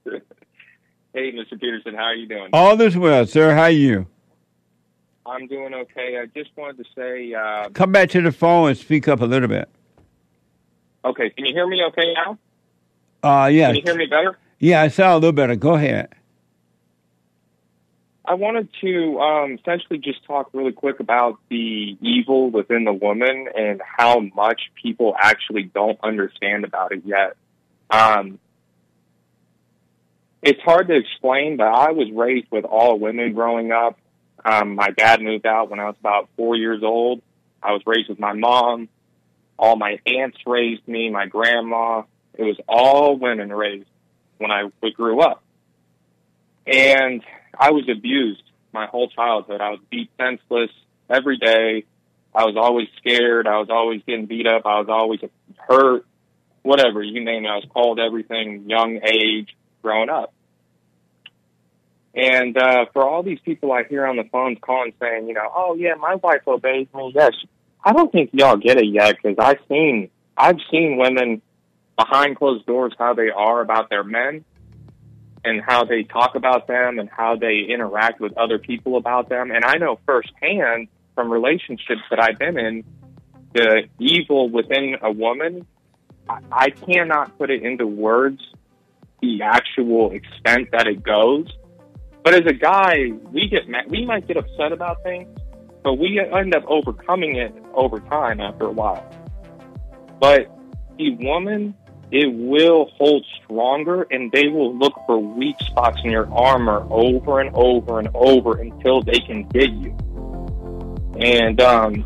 [1.15, 1.61] Hey, Mr.
[1.61, 2.49] Peterson, how are you doing?
[2.53, 3.53] All this well, sir.
[3.53, 4.07] How are you?
[5.25, 6.17] I'm doing okay.
[6.21, 9.25] I just wanted to say, uh, Come back to the phone and speak up a
[9.25, 9.69] little bit.
[11.05, 12.37] okay, can you hear me okay now?
[13.23, 13.67] Uh, yeah.
[13.67, 14.37] Can you hear me better?
[14.59, 15.55] Yeah, I sound a little better.
[15.55, 16.09] Go ahead.
[18.25, 23.47] I wanted to um, essentially just talk really quick about the evil within the woman
[23.53, 27.35] and how much people actually don't understand about it yet.
[27.89, 28.39] Um,
[30.41, 33.97] it's hard to explain, but I was raised with all women growing up.
[34.45, 37.21] Um, my dad moved out when I was about four years old.
[37.61, 38.89] I was raised with my mom.
[39.57, 42.03] All my aunts raised me, my grandma.
[42.33, 43.87] It was all women raised
[44.37, 45.43] when I grew up.
[46.65, 47.23] And
[47.57, 49.61] I was abused my whole childhood.
[49.61, 50.71] I was beat senseless
[51.09, 51.85] every day.
[52.35, 53.47] I was always scared.
[53.47, 54.65] I was always getting beat up.
[54.65, 55.19] I was always
[55.57, 56.05] hurt.
[56.63, 57.49] Whatever, you name it.
[57.49, 60.32] I was called everything young age growing up.
[62.15, 65.49] And uh, for all these people I hear on the phones calling saying, you know,
[65.53, 67.11] oh yeah, my wife obeys me.
[67.15, 67.31] Yes,
[67.83, 71.41] I don't think y'all get it yet because I've seen I've seen women
[71.97, 74.45] behind closed doors how they are about their men
[75.43, 79.51] and how they talk about them and how they interact with other people about them.
[79.51, 82.83] And I know firsthand from relationships that I've been in
[83.53, 85.65] the evil within a woman.
[86.29, 88.41] I, I cannot put it into words
[89.21, 91.47] the actual extent that it goes.
[92.23, 95.27] But as a guy, we get mad, we might get upset about things,
[95.83, 99.05] but we end up overcoming it over time after a while.
[100.19, 100.49] But
[100.97, 101.75] the woman,
[102.11, 107.41] it will hold stronger, and they will look for weak spots in your armor over
[107.41, 109.95] and over and over until they can get you.
[111.19, 112.05] And um,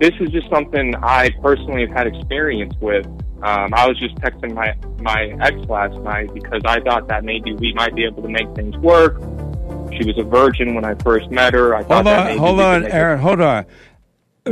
[0.00, 3.06] this is just something I personally have had experience with.
[3.42, 7.54] Um, I was just texting my my ex last night because I thought that maybe
[7.54, 9.20] we might be able to make things work.
[9.98, 11.74] She was a virgin when I first met her.
[11.74, 13.18] I thought Hold on, hold on, Aaron.
[13.18, 13.66] Hold on.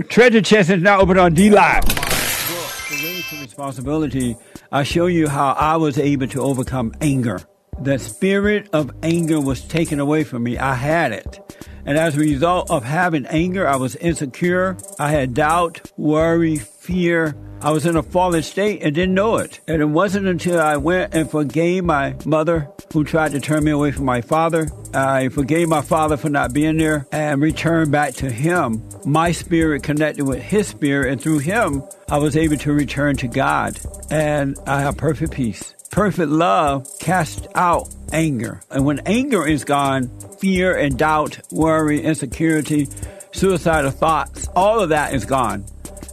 [0.08, 1.84] Treasure Chest is now open on DLive.
[3.22, 4.36] For Responsibility,
[4.72, 7.40] I show you how I was able to overcome anger.
[7.80, 10.58] The spirit of anger was taken away from me.
[10.58, 11.38] I had it.
[11.84, 14.76] And as a result of having anger, I was insecure.
[14.98, 19.60] I had doubt, worry, fear, I was in a fallen state and didn't know it.
[19.66, 23.72] And it wasn't until I went and forgave my mother who tried to turn me
[23.72, 24.68] away from my father.
[24.94, 28.82] I forgave my father for not being there and returned back to him.
[29.04, 33.28] My spirit connected with his spirit, and through him, I was able to return to
[33.28, 33.78] God.
[34.10, 35.74] And I have perfect peace.
[35.90, 38.60] Perfect love casts out anger.
[38.70, 42.88] And when anger is gone, fear and doubt, worry, insecurity,
[43.32, 45.64] suicidal thoughts, all of that is gone.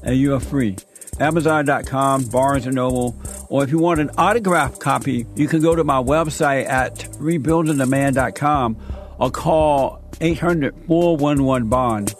[0.03, 0.77] And you are free.
[1.19, 3.15] Amazon.com, Barnes & Noble,
[3.49, 8.77] or if you want an autographed copy, you can go to my website at rebuildingtheman.com
[9.19, 12.15] or call 800-411-BOND.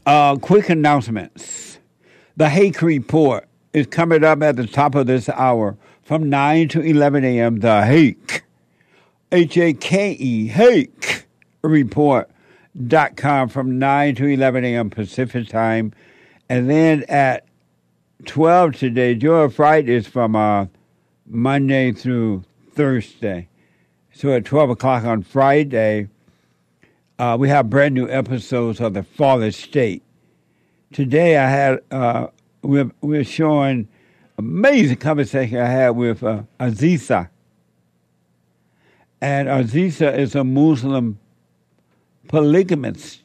[0.06, 1.78] Uh, quick announcements.
[2.36, 6.80] The Hake Report is coming up at the top of this hour from 9 to
[6.80, 7.60] 11 a.m.
[7.60, 8.42] The Hake,
[9.32, 11.26] H-A-K-E, Hake
[11.62, 14.90] Report.com from 9 to 11 a.m.
[14.90, 15.92] Pacific Time.
[16.48, 17.46] And then at
[18.26, 20.66] 12 today, Joy Friday is from uh,
[21.26, 23.48] Monday through Thursday.
[24.16, 26.08] So at 12 o'clock on Friday,
[27.18, 30.04] uh, we have brand new episodes of The Fallen State.
[30.92, 32.28] Today I had, uh,
[32.62, 33.88] we're, we're showing
[34.38, 37.28] amazing conversation I had with uh, Aziza.
[39.20, 41.18] And Aziza is a Muslim
[42.28, 43.20] polygamist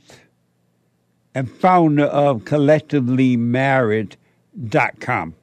[1.36, 5.36] and founder of collectivelymarried.com.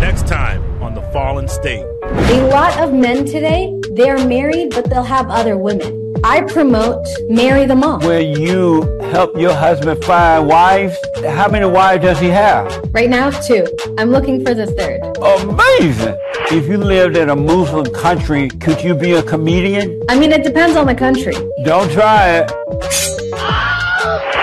[0.00, 1.86] Next time on The Fallen State.
[2.14, 6.14] A lot of men today, they're married, but they'll have other women.
[6.24, 7.98] I promote marry them all.
[8.00, 10.96] Where you help your husband find wives.
[11.26, 12.66] How many wives does he have?
[12.92, 13.66] Right now, two.
[13.98, 15.00] I'm looking for the third.
[15.16, 16.16] Amazing.
[16.50, 20.00] If you lived in a Muslim country, could you be a comedian?
[20.08, 21.34] I mean, it depends on the country.
[21.64, 22.52] Don't try it.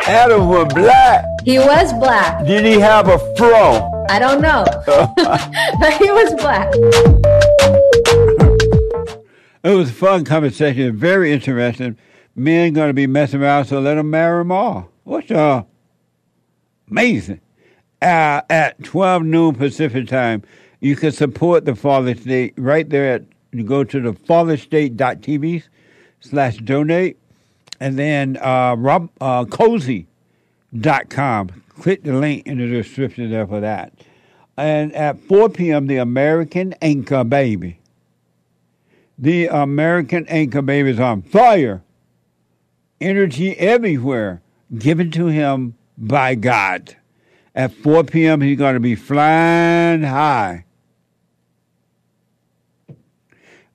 [0.08, 1.24] Adam was black.
[1.46, 2.46] He was black.
[2.46, 3.90] Did he have a fro?
[4.10, 4.66] I don't know.
[5.80, 6.68] but he was black.
[9.62, 11.98] It was a fun conversation, very interesting.
[12.36, 14.90] Men going to be messing around, so let them marry them all.
[15.04, 15.64] What's uh,
[16.90, 17.42] amazing.
[18.02, 20.44] Uh, at 12 noon Pacific time,
[20.80, 25.64] you can support the Fallen State right there at, you go to the fallenstate.tv
[26.22, 27.18] slash donate,
[27.82, 30.06] and then uh, Rob, uh, cozy.com.
[31.80, 33.92] Click the link in the description there for that.
[34.56, 37.79] And at 4 p.m., the American Anchor Baby.
[39.22, 41.84] The American Anchor Baby is on fire.
[43.02, 44.42] Energy everywhere,
[44.78, 46.96] given to him by God.
[47.54, 50.64] At 4 p.m., he's going to be flying high.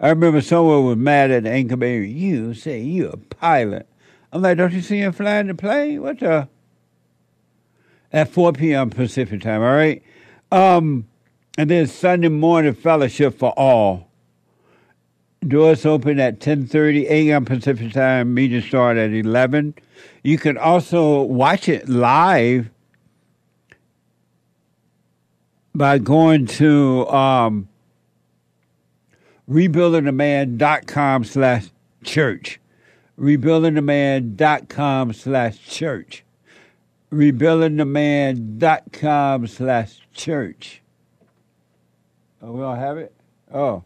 [0.01, 2.11] I remember someone was mad at the Anchor Baby.
[2.11, 3.87] You say you're a pilot.
[4.33, 6.01] I'm like, don't you see him flying the plane?
[6.01, 6.49] What the?
[8.11, 8.89] At 4 p.m.
[8.89, 10.03] Pacific time, all right?
[10.51, 11.07] Um,
[11.59, 14.09] and then Sunday morning fellowship for all.
[15.49, 17.45] Doors open at 10:30 a.m.
[17.45, 18.33] Pacific time.
[18.35, 19.75] Meeting start at 11.
[20.23, 22.71] You can also watch it live
[25.75, 27.69] by going to um,
[29.51, 31.67] rebuildingtheman.com slash
[32.03, 32.59] church.
[33.19, 36.25] Rebuildingtheman.com slash church.
[37.13, 40.81] Rebuildingtheman.com slash church.
[42.41, 43.13] Oh, we all have it?
[43.53, 43.83] Oh.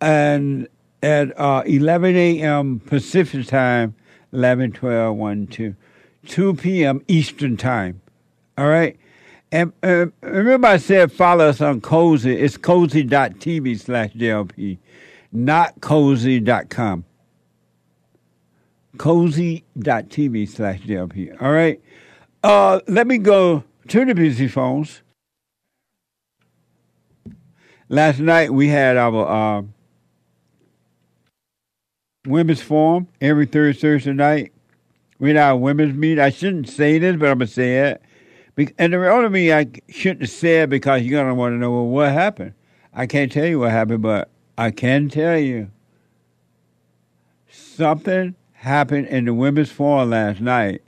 [0.00, 0.66] And
[1.02, 2.80] at uh, 11 a.m.
[2.80, 3.94] Pacific time,
[4.32, 5.76] 11, 12, 1, 2,
[6.26, 7.04] 2 p.m.
[7.08, 8.00] Eastern time.
[8.58, 8.98] All right?
[9.52, 12.36] And uh, remember I said follow us on Cozy.
[12.36, 14.78] It's cozy.tv slash JLP,
[15.32, 17.04] not cozy.com.
[18.98, 21.40] Cozy.tv slash JLP.
[21.40, 21.80] All right?
[22.42, 25.02] Uh, let me go to the busy phones.
[27.88, 29.74] last night we had our um,
[32.26, 34.52] women's forum every Thursday, Thursday night.
[35.18, 36.18] We had our women's meet.
[36.18, 38.02] I shouldn't say this, but I'm gonna say it.
[38.78, 41.86] And the only me I shouldn't have said because you're gonna want to know well,
[41.86, 42.54] what happened.
[42.92, 45.70] I can't tell you what happened, but I can tell you
[47.48, 50.82] something happened in the women's forum last night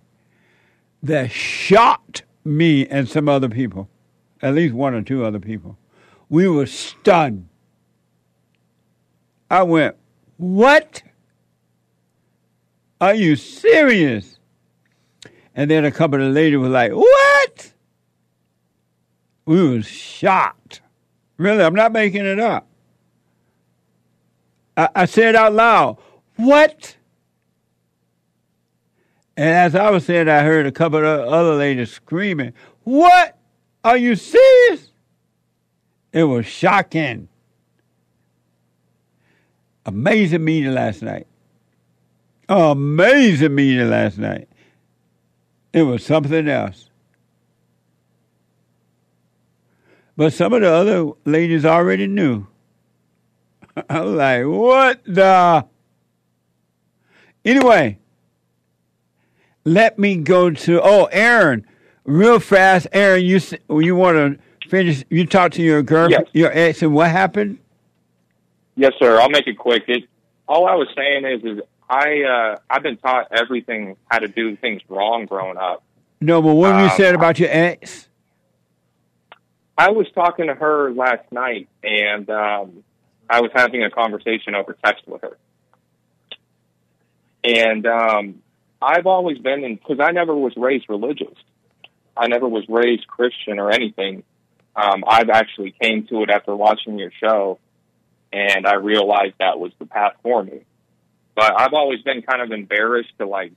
[1.03, 3.89] that shocked me and some other people,
[4.43, 5.77] at least one or two other people.
[6.29, 7.49] We were stunned.
[9.51, 9.97] I went,
[10.37, 11.03] What?
[13.01, 14.39] Are you serious?
[15.55, 17.73] And then a couple of ladies were like, What?
[19.45, 20.83] We was shocked.
[21.37, 22.69] Really, I'm not making it up.
[24.77, 25.99] I, I said out loud,
[26.37, 26.97] What?
[29.37, 33.39] And as I was saying, I heard a couple of other ladies screaming, What?
[33.85, 34.91] Are you serious?
[36.13, 37.29] It was shocking.
[39.87, 41.27] Amazing meeting last night.
[42.49, 44.49] Amazing meeting last night.
[45.73, 46.89] It was something else.
[50.17, 52.47] But some of the other ladies already knew.
[53.89, 55.65] I was like, what the?
[57.45, 57.99] Anyway,
[59.65, 61.65] let me go to, oh, Aaron,
[62.05, 62.89] real fast.
[62.93, 63.41] Aaron, you
[63.71, 65.05] you want to finish?
[65.09, 66.23] You talked to your girl, Yes.
[66.33, 67.59] your ex, and what happened?
[68.75, 69.21] Yes, sir.
[69.21, 69.85] I'll make it quick.
[69.87, 70.05] It,
[70.49, 74.57] all I was saying is, is I uh, I've been taught everything how to do
[74.57, 75.83] things wrong growing up.
[76.21, 78.09] No, but what you Um, said about your ex?
[79.77, 82.85] I was talking to her last night, and um,
[83.31, 85.39] I was having a conversation over text with her.
[87.45, 88.43] And um,
[88.83, 91.35] I've always been in because I never was raised religious.
[92.17, 94.25] I never was raised Christian or anything.
[94.75, 97.59] Um, I've actually came to it after watching your show,
[98.33, 100.63] and I realized that was the path for me.
[101.39, 103.53] But I've always been kind of embarrassed to like.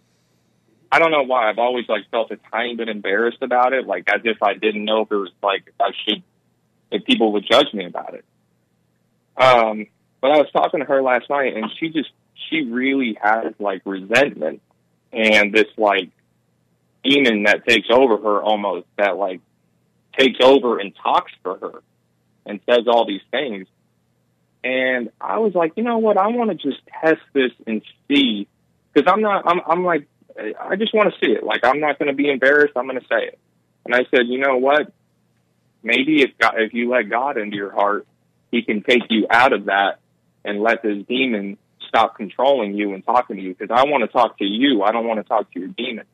[0.92, 1.50] I don't know why.
[1.50, 4.86] I've always like felt a tiny bit embarrassed about it, like as if I didn't
[4.86, 6.22] know if it was like I should,
[6.92, 8.24] if people would judge me about it.
[9.36, 9.88] Um,
[10.22, 12.12] but I was talking to her last night, and she just
[12.52, 14.62] she really has like resentment
[15.12, 16.12] and this like
[17.04, 19.42] demon that takes over her almost that like
[20.20, 21.82] takes over and talks for her
[22.46, 23.68] and says all these things.
[24.64, 26.18] And I was like, you know what?
[26.18, 28.48] I want to just test this and see
[28.94, 29.44] because I'm not.
[29.48, 29.62] I'm.
[29.66, 30.08] I'm like,
[30.38, 31.44] I just want to see it.
[31.44, 32.74] Like, I'm not going to be embarrassed.
[32.76, 33.40] I'm going to say it.
[33.86, 34.94] And I said, you know what?
[35.84, 38.06] Maybe if God, if you let God into your heart,
[38.52, 40.00] He can take you out of that
[40.46, 41.58] and let this demon
[41.88, 43.56] stop controlling you and talking to you.
[43.56, 44.84] Because I want to talk to you.
[44.84, 46.06] I don't want to talk to your demon.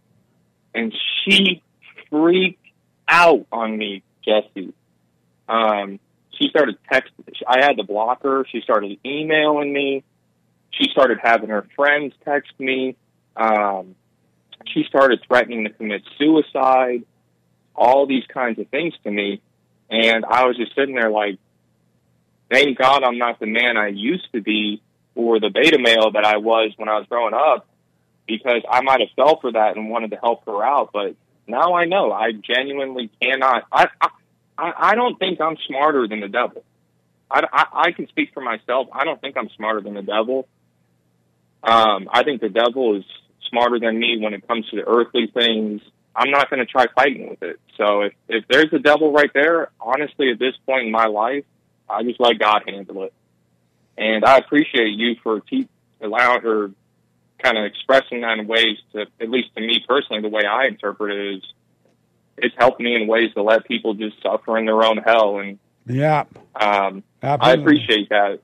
[0.74, 0.94] And
[1.24, 1.62] she
[2.10, 2.66] freaked
[3.08, 4.74] out on me, Jesse.
[5.50, 6.00] Um,
[6.40, 7.34] she started texting.
[7.48, 8.46] I had to block her.
[8.52, 10.04] She started emailing me.
[10.72, 12.96] She started having her friends text me.
[13.36, 13.96] Um,
[14.74, 17.04] she started threatening to commit suicide.
[17.76, 19.40] All these kinds of things to me,
[19.88, 21.38] and I was just sitting there like,
[22.52, 24.82] thank God I'm not the man I used to be
[25.14, 27.68] or the beta male that I was when I was growing up,
[28.28, 31.16] because I might have fell for that and wanted to help her out, but
[31.46, 33.66] now I know I genuinely cannot.
[33.72, 34.10] I I,
[34.58, 36.64] I I don't think I'm smarter than the devil.
[37.30, 38.88] I, I, I can speak for myself.
[38.92, 40.48] I don't think I'm smarter than the devil.
[41.64, 43.04] Um, I think the devil is
[43.50, 45.82] smarter than me when it comes to the earthly things.
[46.16, 47.60] I'm not going to try fighting with it.
[47.78, 51.46] So if if there's a devil right there, honestly, at this point in my life,
[51.90, 53.14] I just let God handle it.
[53.98, 55.70] And I appreciate you for keep
[56.02, 56.72] allowing her
[57.40, 60.66] kind of expressing that in ways to, at least to me personally, the way I
[60.66, 61.44] interpret it is,
[62.38, 65.40] it's helped me in ways to let people just suffer in their own hell.
[65.40, 66.26] And Yeah.
[66.60, 68.40] um, I appreciate that.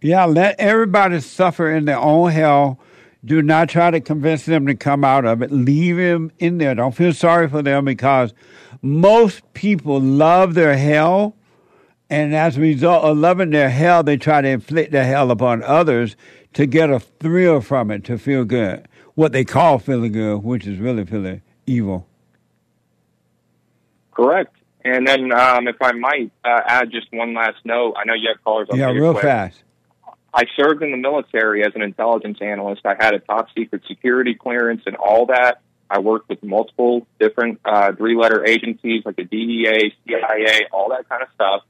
[0.00, 2.78] Yeah, let everybody suffer in their own hell.
[3.24, 5.50] Do not try to convince them to come out of it.
[5.50, 6.74] Leave them in there.
[6.74, 8.34] Don't feel sorry for them because
[8.82, 11.34] most people love their hell.
[12.10, 15.62] And as a result of loving their hell, they try to inflict their hell upon
[15.62, 16.16] others
[16.52, 18.86] to get a thrill from it, to feel good.
[19.14, 22.06] What they call feeling good, which is really feeling evil.
[24.14, 24.54] Correct.
[24.84, 28.28] And then, um, if I might uh, add just one last note, I know you
[28.28, 28.68] have callers.
[28.70, 29.24] I'll yeah, real quick.
[29.24, 29.62] fast.
[30.32, 32.82] I served in the military as an intelligence analyst.
[32.84, 35.60] I had a top secret security clearance and all that.
[35.88, 41.08] I worked with multiple different uh, three letter agencies like the DEA, CIA, all that
[41.08, 41.62] kind of stuff.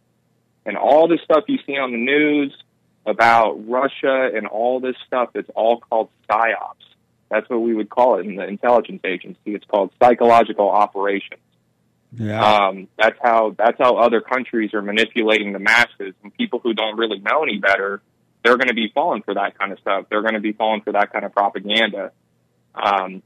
[0.64, 2.57] And all this stuff you see on the news
[3.05, 6.86] about Russia and all this stuff, it's all called PSYOPs.
[7.30, 9.55] That's what we would call it in the intelligence agency.
[9.55, 11.40] It's called psychological operations.
[12.17, 12.43] Yeah.
[12.43, 16.97] Um, that's how that's how other countries are manipulating the masses, and people who don't
[16.97, 18.03] really know any better,
[18.43, 20.07] they're going to be falling for that kind of stuff.
[20.11, 22.12] They're going to be falling for that kind of propaganda.
[22.75, 23.23] Um,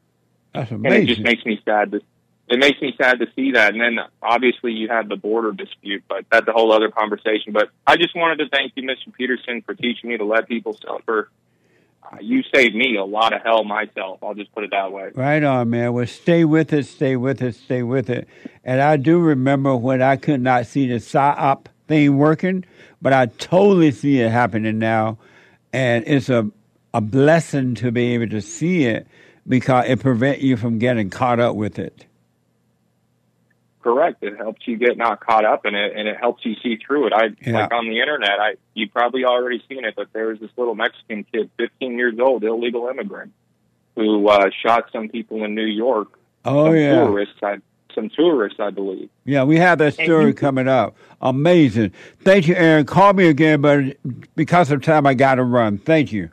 [0.53, 2.01] That's and it just makes me sad to
[2.49, 3.73] it makes me sad to see that.
[3.73, 7.53] And then obviously you have the border dispute, but that's a whole other conversation.
[7.53, 9.13] But I just wanted to thank you, Mr.
[9.13, 11.31] Peterson, for teaching me to let people suffer.
[12.21, 14.21] You saved me a lot of hell myself.
[14.23, 15.11] I'll just put it that way.
[15.15, 15.93] Right on, man.
[15.93, 18.29] Well, stay with it, stay with it, stay with it.
[18.65, 22.65] And I do remember when I could not see the PSYOP thing working,
[23.03, 25.19] but I totally see it happening now.
[25.73, 26.51] And it's a,
[26.95, 29.07] a blessing to be able to see it
[29.47, 32.07] because it prevents you from getting caught up with it.
[33.89, 34.23] Correct.
[34.23, 37.07] It helps you get not caught up in it, and it helps you see through
[37.07, 37.13] it.
[37.15, 37.61] I Yeah.
[37.63, 38.39] like on the internet.
[38.39, 42.19] I you probably already seen it, but there was this little Mexican kid, 15 years
[42.21, 43.33] old, illegal immigrant,
[43.97, 46.09] who uh, shot some people in New York.
[46.45, 46.95] Oh, some yeah.
[47.03, 47.37] tourists.
[47.43, 47.57] I,
[47.95, 49.09] some tourists, I believe.
[49.25, 50.95] Yeah, we have that story coming up.
[51.23, 51.93] Amazing.
[52.21, 52.85] Thank you, Aaron.
[52.85, 53.97] Call me again, but
[54.37, 55.79] because of time, I got to run.
[55.79, 56.29] Thank you.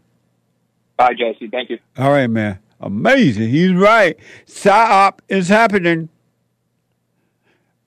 [0.97, 1.47] Bye, Jesse.
[1.47, 1.79] Thank you.
[1.97, 2.59] All right, man.
[2.81, 3.49] Amazing.
[3.49, 4.17] He's right.
[4.45, 6.09] PSYOP is happening.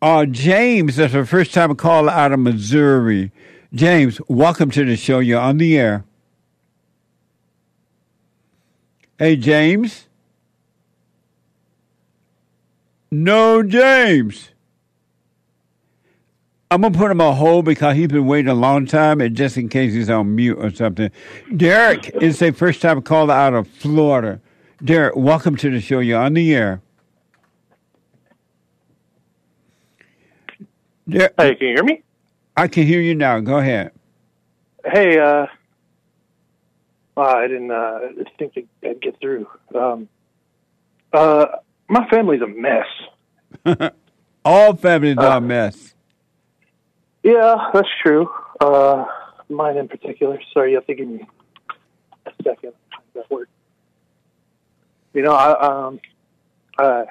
[0.01, 3.33] Uh, James, that's the first time call out of Missouri.
[3.75, 5.19] James, welcome to the show.
[5.19, 6.05] You're on the air.
[9.19, 10.07] Hey, James.
[13.11, 14.51] No, James.
[16.71, 19.57] I'm gonna put him on hold because he's been waiting a long time, and just
[19.57, 21.11] in case he's on mute or something.
[21.57, 24.41] Derek is a first time caller out of Florida.
[24.85, 25.99] Derek, welcome to the show.
[25.99, 26.83] You're on the air.
[31.09, 32.03] Der- Hey, can you hear me?
[32.57, 33.41] I can hear you now.
[33.41, 33.93] Go ahead.
[34.85, 35.47] Hey, uh,
[37.17, 38.01] I didn't uh,
[38.39, 38.53] think
[38.85, 39.47] I'd get through.
[39.75, 40.09] Um,
[41.13, 41.47] uh,
[41.89, 43.93] my family's a mess.
[44.45, 45.95] All families are a mess.
[47.23, 48.31] Yeah, that's true.
[48.61, 49.05] Uh,
[49.49, 50.41] mine in particular.
[50.53, 51.27] Sorry, you have to give me
[52.27, 52.73] a second.
[53.15, 53.49] That word.
[55.15, 56.01] You know, I um,
[56.79, 57.05] uh,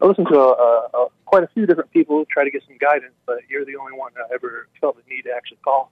[0.00, 2.76] I listened to a, a, a, quite a few different people try to get some
[2.76, 5.90] guidance, but you're the only one I ever felt the need to actually call.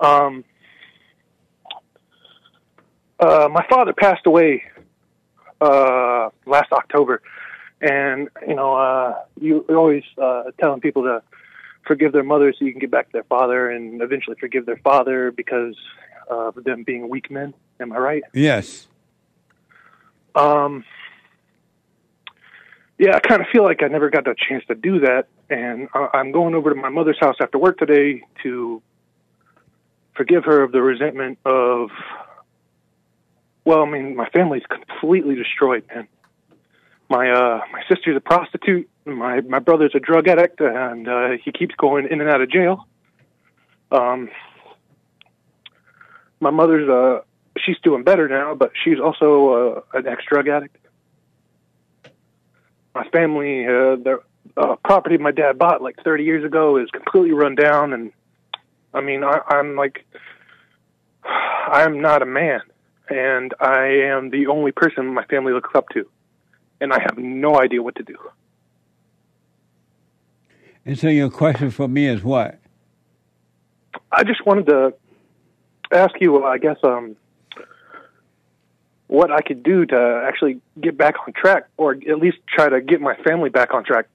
[0.00, 0.42] Um,
[3.20, 4.62] uh, my father passed away
[5.60, 7.20] uh, last October,
[7.82, 11.22] and you know, uh, you you're always uh, telling people to
[11.86, 14.78] forgive their mother so you can get back to their father, and eventually forgive their
[14.78, 15.76] father because
[16.30, 17.52] of them being weak men.
[17.80, 18.22] Am I right?
[18.32, 18.86] Yes.
[20.34, 20.86] Um,
[23.02, 25.88] yeah, I kind of feel like I never got the chance to do that, and
[26.14, 28.80] I'm going over to my mother's house after work today to
[30.14, 31.90] forgive her of the resentment of.
[33.64, 36.06] Well, I mean, my family's completely destroyed, man.
[37.10, 38.88] My uh, my sister's a prostitute.
[39.04, 42.52] My my brother's a drug addict, and uh, he keeps going in and out of
[42.52, 42.86] jail.
[43.90, 44.30] Um,
[46.38, 47.22] my mother's uh,
[47.58, 50.76] she's doing better now, but she's also uh, an ex drug addict.
[52.94, 54.20] My family, uh, the
[54.56, 58.12] uh, property my dad bought like 30 years ago is completely run down, and
[58.92, 60.04] I mean, I, I'm like,
[61.24, 62.60] I'm not a man,
[63.08, 66.08] and I am the only person my family looks up to,
[66.80, 68.16] and I have no idea what to do.
[70.84, 72.58] And so your question for me is what?
[74.10, 74.94] I just wanted to
[75.92, 77.16] ask you, I guess, um,
[79.12, 82.80] what I could do to actually get back on track, or at least try to
[82.80, 84.06] get my family back on track.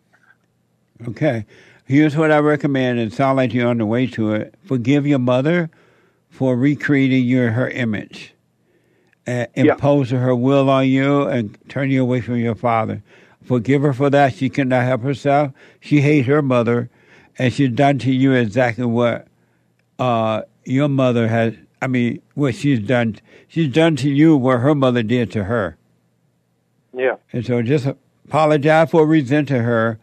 [1.07, 1.45] Okay.
[1.85, 2.97] Here's what I recommend.
[2.97, 4.55] It sounds like you're on the way to it.
[4.65, 5.69] Forgive your mother
[6.31, 8.33] for recreating your her image,
[9.27, 13.03] uh, impose her will on you, and turn you away from your father.
[13.43, 14.33] Forgive her for that.
[14.33, 15.51] She cannot help herself.
[15.79, 16.89] She hates her mother,
[17.37, 19.27] and she's done to you exactly what
[19.99, 21.53] uh, your mother has.
[21.81, 23.17] I mean, what she's done.
[23.47, 25.77] She's done to you what her mother did to her.
[26.93, 27.15] Yeah.
[27.31, 27.87] And so just
[28.25, 29.99] apologize for resenting her.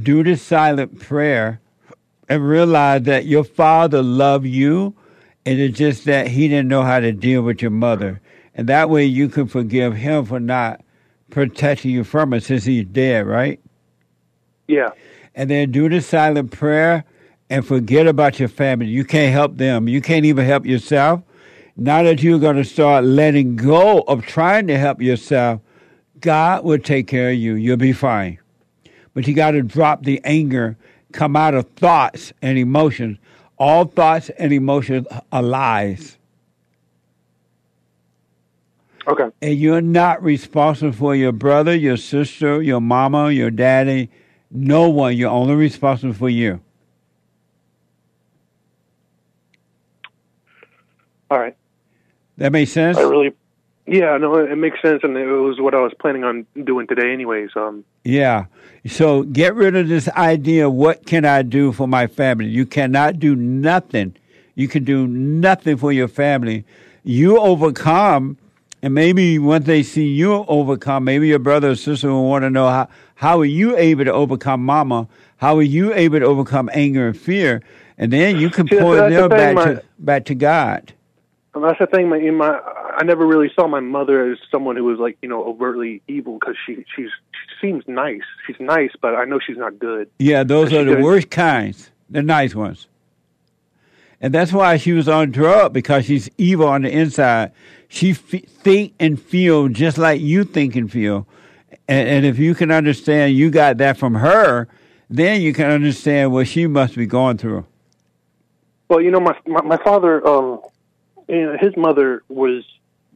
[0.00, 1.60] Do the silent prayer
[2.28, 4.94] and realize that your father loved you
[5.44, 8.20] and it's just that he didn't know how to deal with your mother.
[8.54, 10.82] And that way you can forgive him for not
[11.30, 13.60] protecting you from her since he's dead, right?
[14.66, 14.90] Yeah.
[15.34, 17.04] And then do the silent prayer
[17.50, 18.86] and forget about your family.
[18.86, 19.88] You can't help them.
[19.88, 21.22] You can't even help yourself.
[21.76, 25.60] Now that you're going to start letting go of trying to help yourself,
[26.20, 27.54] God will take care of you.
[27.54, 28.38] You'll be fine.
[29.14, 30.76] But you got to drop the anger,
[31.12, 33.18] come out of thoughts and emotions.
[33.58, 36.18] All thoughts and emotions are lies.
[39.06, 39.30] Okay.
[39.40, 44.10] And you're not responsible for your brother, your sister, your mama, your daddy,
[44.50, 45.16] no one.
[45.16, 46.60] You're only responsible for you.
[51.30, 51.56] All right.
[52.38, 52.96] That makes sense?
[52.96, 53.32] I really,
[53.86, 57.12] yeah, no, it makes sense, and it was what I was planning on doing today,
[57.12, 57.50] anyways.
[57.56, 58.46] Um, Yeah.
[58.86, 62.46] So get rid of this idea what can I do for my family?
[62.46, 64.14] You cannot do nothing.
[64.54, 66.64] You can do nothing for your family.
[67.04, 68.38] You overcome,
[68.82, 72.50] and maybe once they see you overcome, maybe your brother or sister will want to
[72.50, 75.08] know how, how are you able to overcome mama?
[75.38, 77.62] How are you able to overcome anger and fear?
[77.98, 80.92] And then you can See, point the them back my- to, back to God.
[81.54, 82.08] And that's the thing.
[82.08, 85.28] My, in my, I never really saw my mother as someone who was like, you
[85.28, 88.22] know, overtly evil because she, she's, she seems nice.
[88.46, 90.10] She's nice, but I know she's not good.
[90.18, 92.86] Yeah, those are the did- worst kinds, the nice ones.
[94.20, 97.52] And that's why she was on drug because she's evil on the inside.
[97.88, 98.18] She f-
[98.48, 101.26] think and feel just like you think and feel.
[101.86, 104.66] And, and if you can understand you got that from her,
[105.08, 107.64] then you can understand what she must be going through.
[108.88, 110.60] Well, you know, my my, my father, um,
[111.28, 112.64] you know, his mother was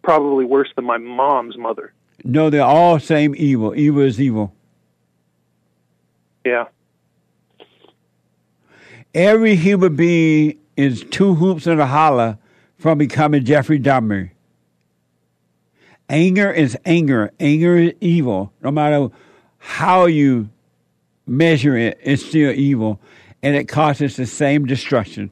[0.03, 1.93] probably worse than my mom's mother.
[2.25, 3.75] No, they're all same evil.
[3.75, 4.55] Evil is evil.
[6.45, 6.67] Yeah.
[9.15, 12.39] Every human being is two hoops and a holler
[12.79, 14.31] from becoming Jeffrey Dahmer.
[16.09, 17.31] Anger is anger.
[17.41, 18.53] Anger is evil.
[18.63, 19.09] No matter
[19.59, 20.51] how you
[21.27, 23.01] measure it, it's still evil.
[23.43, 25.31] And it causes the same destruction.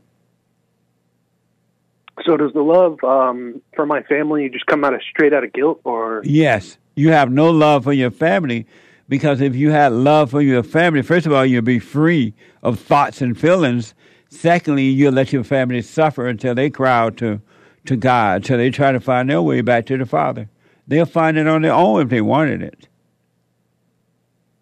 [2.25, 5.53] So does the love um, for my family just come out of straight out of
[5.53, 8.67] guilt, or Yes, you have no love for your family
[9.09, 12.79] because if you had love for your family, first of all, you'll be free of
[12.79, 13.95] thoughts and feelings.
[14.29, 17.41] Secondly, you'll let your family suffer until they cry out to,
[17.87, 20.49] to God, until they try to find their way back to the Father.
[20.87, 22.89] They'll find it on their own if they wanted it.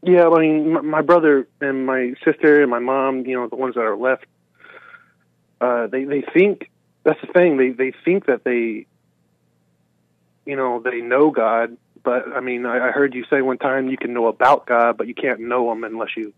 [0.03, 0.29] yeah?
[0.29, 3.75] I mean, my, my brother and my sister and my mom, you know, the ones
[3.75, 4.25] that are left,
[5.61, 6.71] uh, they they think
[7.09, 7.57] that's the thing.
[7.57, 8.87] They they think that they,
[10.45, 13.89] you know, they know God, but I mean, I, I heard you say one time
[13.89, 16.35] you can know about God, but you can't know Him unless you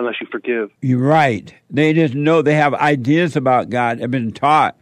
[0.00, 0.70] unless you forgive.
[0.80, 1.54] You're right.
[1.70, 4.76] They just know they have ideas about God, have been taught.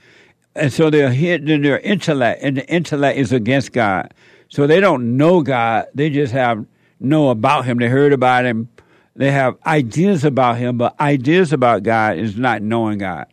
[0.54, 4.14] And so they're hidden in their intellect, and the intellect is against God.
[4.48, 5.88] So they don't know God.
[5.94, 6.64] They just have
[6.98, 7.76] know about Him.
[7.76, 8.70] They heard about Him.
[9.14, 13.26] They have ideas about Him, but ideas about God is not knowing God.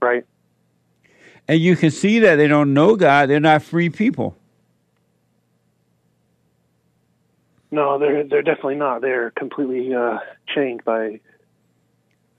[0.00, 0.24] Right.
[1.48, 3.28] And you can see that they don't know God.
[3.28, 4.36] They're not free people.
[7.72, 9.00] No, they're they're definitely not.
[9.00, 10.18] They're completely uh,
[10.54, 11.20] chained by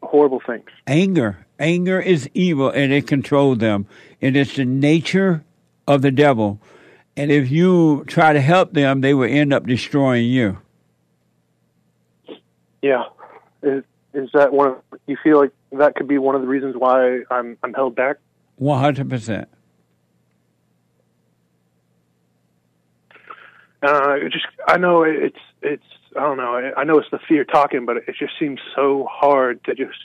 [0.03, 0.69] horrible things.
[0.87, 1.45] Anger.
[1.59, 3.85] Anger is evil and it controls them.
[4.21, 5.43] And it's the nature
[5.87, 6.59] of the devil.
[7.15, 10.57] And if you try to help them, they will end up destroying you.
[12.81, 13.03] Yeah.
[13.61, 13.83] Is
[14.13, 14.69] is that one?
[14.69, 17.95] Of, you feel like that could be one of the reasons why I'm I'm held
[17.95, 18.17] back?
[18.59, 19.45] 100%.
[23.83, 25.83] Uh, just I know it's it's
[26.15, 26.55] I don't know.
[26.55, 29.97] I, I know it's the fear talking, but it just seems so hard to just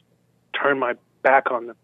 [0.60, 1.76] turn my back on them.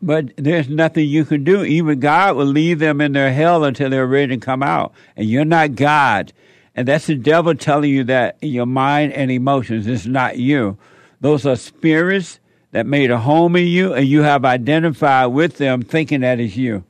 [0.00, 1.64] But there's nothing you can do.
[1.64, 4.92] Even God will leave them in their hell until they're ready to come out.
[5.16, 6.32] And you're not God.
[6.74, 9.86] And that's the devil telling you that in your mind and emotions.
[9.86, 10.78] It's not you.
[11.20, 12.40] Those are spirits
[12.72, 16.56] that made a home in you, and you have identified with them thinking that is
[16.56, 16.84] you.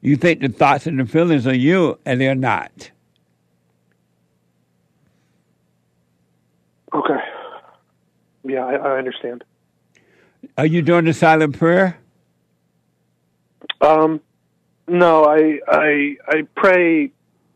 [0.00, 2.90] You think the thoughts and the feelings are you, and they're not.
[6.94, 7.18] Okay.
[8.44, 9.44] Yeah, I, I understand.
[10.56, 11.98] Are you doing the silent prayer?
[13.80, 14.20] Um,
[14.86, 17.10] no, I I I pray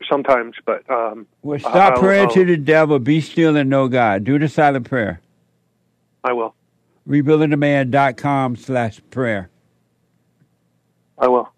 [0.08, 2.98] sometimes, but um, Well, stop I'll- praying I'll- to the devil.
[2.98, 4.24] Be still and know God.
[4.24, 5.20] Do the silent prayer.
[6.28, 6.54] I will.
[7.08, 9.48] Rebuildingtheman.com slash prayer.
[11.18, 11.48] I will.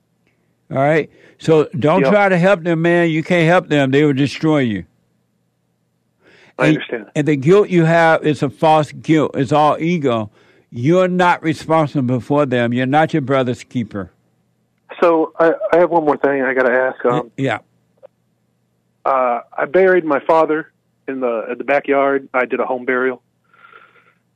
[0.71, 1.11] All right.
[1.39, 2.11] So don't Yep.
[2.12, 3.11] try to help them, man.
[3.11, 3.91] You can't help them.
[3.91, 4.85] They will destroy you.
[6.59, 7.07] I and, understand.
[7.16, 9.33] And the guilt you have is a false guilt.
[9.35, 10.31] It's all ego.
[10.71, 12.73] You're not responsible for them.
[12.73, 14.12] You're not your brother's keeper.
[15.03, 17.05] So I, I have one more thing I got to ask.
[17.05, 17.59] Um, Yeah.
[19.05, 20.71] uh, I buried my father
[21.09, 22.29] in the in the backyard.
[22.33, 23.23] I did a home burial.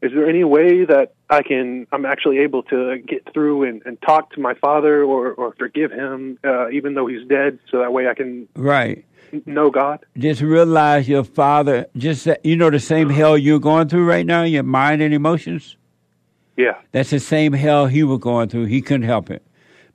[0.03, 4.01] Is there any way that I can I'm actually able to get through and, and
[4.03, 7.93] talk to my father or, or forgive him, uh, even though he's dead, so that
[7.93, 9.05] way I can Right.
[9.47, 10.05] know God?
[10.19, 14.27] Just realize your father, just, that- you know, the same hell you're going through right
[14.27, 15.77] now, your mind and emotions?
[16.57, 16.75] Yeah.
[16.93, 18.67] That's the same hell he was going through.
[18.67, 19.43] He couldn't help it.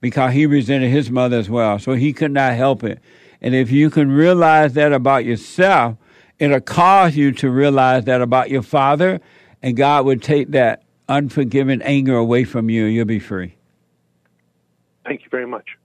[0.02, 1.78] because he resented his mother as well.
[1.78, 3.00] So he could not help it.
[3.42, 5.98] And if you can realize that about yourself,
[6.40, 9.20] it'll cause you to realize that about your father,
[9.62, 13.56] and God would take that unforgiving anger away from you, and you'll be free.
[15.06, 15.78] Thank you very much.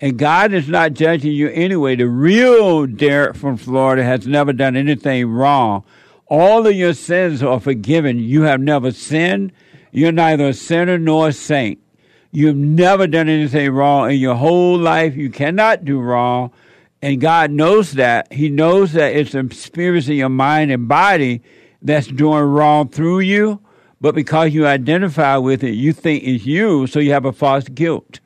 [0.00, 1.96] And God is not judging you anyway.
[1.96, 5.84] The real Derek from Florida has never done anything wrong.
[6.26, 8.18] All of your sins are forgiven.
[8.18, 9.52] You have never sinned.
[9.92, 11.78] You're neither a sinner nor a saint.
[12.30, 15.16] You've never done anything wrong in your whole life.
[15.16, 16.50] You cannot do wrong.
[17.00, 18.30] And God knows that.
[18.32, 21.40] He knows that it's the spirits in your mind and body
[21.82, 23.60] that's doing wrong through you.
[24.00, 27.64] But because you identify with it, you think it's you, so you have a false
[27.68, 28.20] guilt.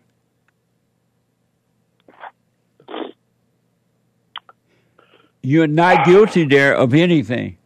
[5.43, 7.57] You're not guilty there of anything.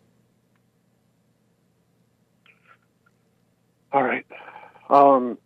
[3.92, 4.26] All right.
[4.90, 5.38] Um,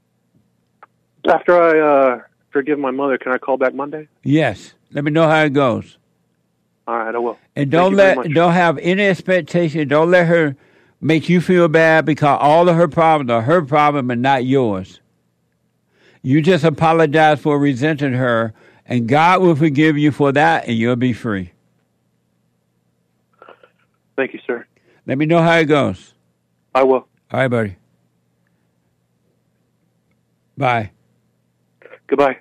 [1.26, 2.20] after I uh,
[2.50, 4.08] forgive my mother, can I call back Monday?
[4.24, 4.74] Yes.
[4.90, 5.97] Let me know how it goes.
[6.88, 7.38] All right, I will.
[7.54, 9.86] And don't let don't have any expectation.
[9.88, 10.56] Don't let her
[11.02, 15.00] make you feel bad because all of her problems are her problem and not yours.
[16.22, 18.54] You just apologize for resenting her,
[18.86, 21.52] and God will forgive you for that, and you'll be free.
[24.16, 24.66] Thank you, sir.
[25.06, 26.14] Let me know how it goes.
[26.74, 27.06] I will.
[27.30, 27.76] All right, buddy.
[30.56, 30.90] Bye.
[32.06, 32.38] Goodbye.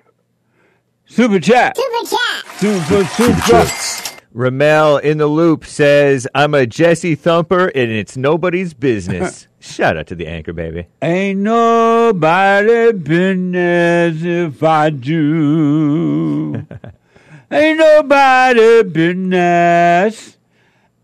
[1.04, 1.76] Super chat.
[1.76, 2.46] Super chat.
[2.56, 4.07] Super super.
[4.38, 10.06] Ramel in the loop says, "I'm a Jesse Thumper, and it's nobody's business." Shout out
[10.06, 10.86] to the anchor baby.
[11.02, 16.54] Ain't nobody business if I do.
[17.50, 20.36] Ain't nobody business.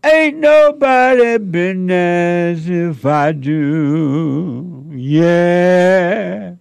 [0.01, 4.85] Ain't nobody business if I do.
[4.95, 6.53] Yeah.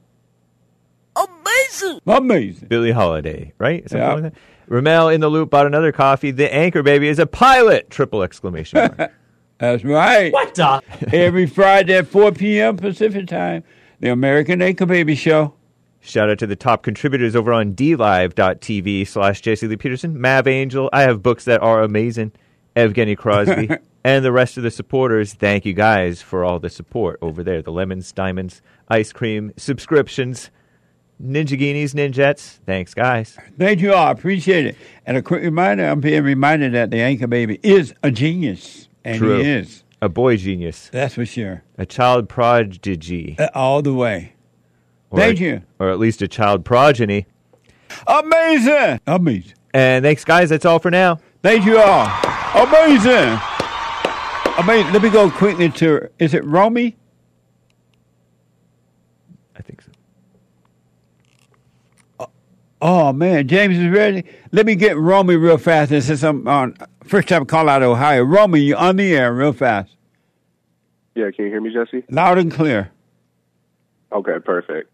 [1.14, 2.00] Amazing.
[2.04, 2.66] Amazing.
[2.68, 3.88] Billie Holiday, right?
[3.88, 4.14] Something Yeah.
[4.14, 4.34] like that.
[4.68, 6.30] Ramel in the loop bought another coffee.
[6.30, 7.90] The anchor baby is a pilot!
[7.90, 9.12] Triple exclamation mark.
[9.58, 10.32] That's right.
[10.32, 10.82] What the?
[11.12, 12.76] Every Friday at 4 p.m.
[12.76, 13.62] Pacific time,
[14.00, 15.54] the American Anchor Baby Show.
[16.00, 20.90] Shout out to the top contributors over on dlive.tv slash Jesse Lee Peterson, Mav Angel.
[20.92, 22.32] I have books that are amazing.
[22.76, 23.70] Evgeny Crosby,
[24.04, 25.34] and the rest of the supporters.
[25.34, 27.62] Thank you guys for all the support over there.
[27.62, 30.50] The lemons, diamonds, ice cream, subscriptions,
[31.22, 32.58] ninjaghinis, ninjets.
[32.66, 33.36] Thanks, guys.
[33.58, 34.10] Thank you all.
[34.10, 34.76] Appreciate it.
[35.06, 38.88] And a quick reminder I'm being reminded that the Anchor Baby is a genius.
[39.04, 39.38] And True.
[39.42, 39.84] he is.
[40.02, 40.90] A boy genius.
[40.92, 41.62] That's for sure.
[41.78, 43.36] A child prodigy.
[43.38, 44.34] Uh, all the way.
[45.10, 45.62] Or Thank a- you.
[45.78, 47.26] Or at least a child progeny.
[48.06, 49.00] Amazing.
[49.06, 49.54] Amazing.
[49.72, 50.50] And thanks, guys.
[50.50, 51.20] That's all for now.
[51.42, 52.06] Thank you all.
[52.54, 53.38] Amazing.
[54.58, 54.92] Amazing.
[54.92, 56.96] Let me go quickly to, is it Romy?
[59.56, 59.90] I think so.
[62.86, 63.48] Oh, man.
[63.48, 64.24] James is ready.
[64.52, 65.90] Let me get Romy real fast.
[65.90, 69.32] And since I'm on first time call out of Ohio, Romy, you're on the air
[69.32, 69.90] real fast.
[71.14, 72.04] Yeah, can you hear me, Jesse?
[72.10, 72.90] Loud and clear.
[74.12, 74.90] Okay, perfect.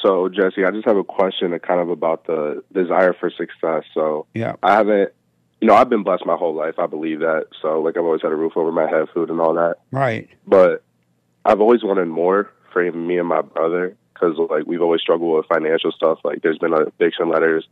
[0.00, 3.82] So, Jesse, I just have a question kind of about the desire for success.
[3.94, 4.54] So, Yeah.
[4.62, 5.10] I haven't,
[5.60, 6.78] you know, I've been blessed my whole life.
[6.78, 7.46] I believe that.
[7.60, 9.78] So, like, I've always had a roof over my head, food, and all that.
[9.90, 10.28] Right.
[10.46, 10.84] But
[11.44, 13.96] I've always wanted more for me and my brother
[14.32, 16.18] because, like, we've always struggled with financial stuff.
[16.24, 17.66] Like, there's been eviction letters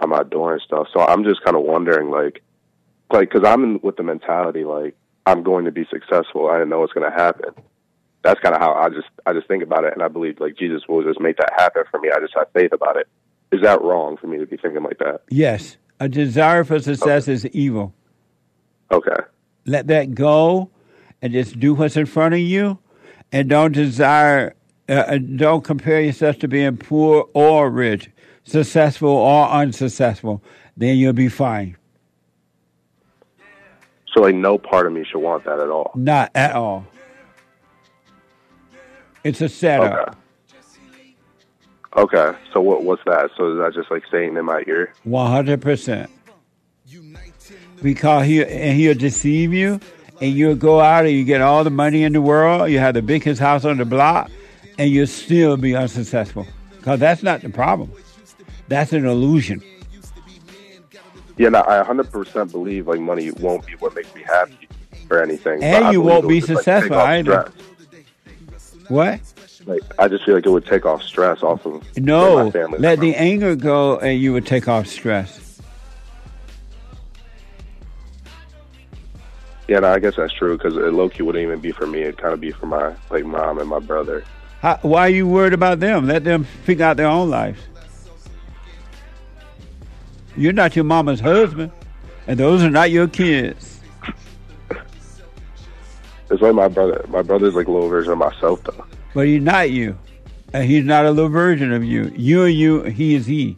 [0.00, 0.88] on my door and stuff.
[0.92, 2.42] So, I'm just kind of wondering, like,
[3.12, 4.96] like, because I'm in with the mentality, like,
[5.26, 6.48] I'm going to be successful.
[6.48, 7.54] I didn't know it's going to happen
[8.22, 10.56] that's kind of how I just I just think about it, and I believe like
[10.56, 12.10] Jesus will just make that happen for me.
[12.14, 13.08] I just have faith about it.
[13.52, 15.22] Is that wrong for me to be thinking like that?
[15.30, 15.76] Yes.
[16.00, 17.94] A desire for success is evil.
[18.90, 19.16] Okay.
[19.64, 20.70] Let that go
[21.22, 22.78] and just do what's in front of you
[23.32, 24.54] and don't desire,
[24.88, 28.10] uh, uh, don't compare yourself to being poor or rich,
[28.44, 30.42] successful or unsuccessful.
[30.76, 31.76] Then you'll be fine.
[34.14, 35.92] So like no part of me should want that at all.
[35.94, 36.86] Not at all.
[39.24, 40.16] It's a setup.
[41.96, 42.32] Okay.
[42.52, 43.30] So what what's that?
[43.36, 44.92] So is that just like saying in my ear?
[45.04, 46.10] One hundred percent.
[47.82, 49.80] Because he and he'll deceive you,
[50.20, 52.70] and you'll go out and you get all the money in the world.
[52.70, 54.30] You have the biggest house on the block,
[54.78, 56.46] and you'll still be unsuccessful.
[56.76, 57.92] Because that's not the problem.
[58.68, 59.62] That's an illusion.
[61.36, 64.68] Yeah, no, I 100% believe like money won't be what makes me happy
[65.10, 65.62] or anything.
[65.62, 67.52] And you won't be just, like, successful either.
[68.88, 69.20] What?
[69.66, 72.44] Like I just feel like it would take off stress off of No.
[72.44, 72.78] my family.
[72.78, 75.60] Let the anger go, and you would take off stress.
[79.68, 82.00] Yeah, no, I guess that's true because low key wouldn't even be for me.
[82.00, 84.24] It'd kind of be for my like mom and my brother.
[84.60, 86.06] How, why are you worried about them?
[86.06, 87.60] Let them figure out their own lives.
[90.36, 91.72] You're not your mama's husband,
[92.26, 93.80] and those are not your kids.
[96.30, 97.02] It's like my brother.
[97.08, 98.84] My brother's like a little version of myself, though.
[99.14, 99.98] But he's not you.
[100.52, 102.12] And he's not a little version of you.
[102.14, 103.56] You are you, he is he.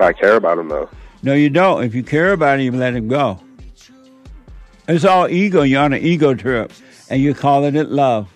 [0.00, 0.88] I care about him though.
[1.22, 1.84] No, you don't.
[1.84, 3.40] If you care about him, you let him go.
[4.86, 5.62] It's all ego.
[5.62, 6.72] You're on an ego trip,
[7.08, 8.28] and you're calling it love.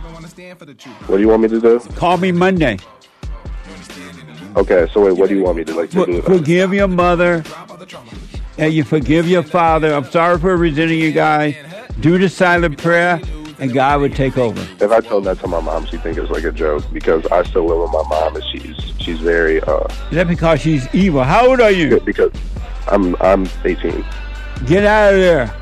[1.08, 1.82] What do you want me to do?
[1.96, 2.80] Call me Monday.
[4.56, 6.22] Okay, so wait, what do you want me to like to do?
[6.22, 7.44] Forgive your mother.
[8.58, 9.94] And you forgive your father.
[9.94, 11.56] I'm sorry for resenting you guys.
[12.00, 13.20] Do the silent prayer,
[13.60, 14.60] and God would take over.
[14.84, 17.44] If I told that to my mom, she'd think it's like a joke because I
[17.44, 21.24] still live with my mom and she's she's very uh Is that because she's evil?
[21.24, 22.00] How old are you?
[22.02, 22.32] because
[22.88, 24.04] I'm I'm 18.
[24.66, 25.54] Get out of there.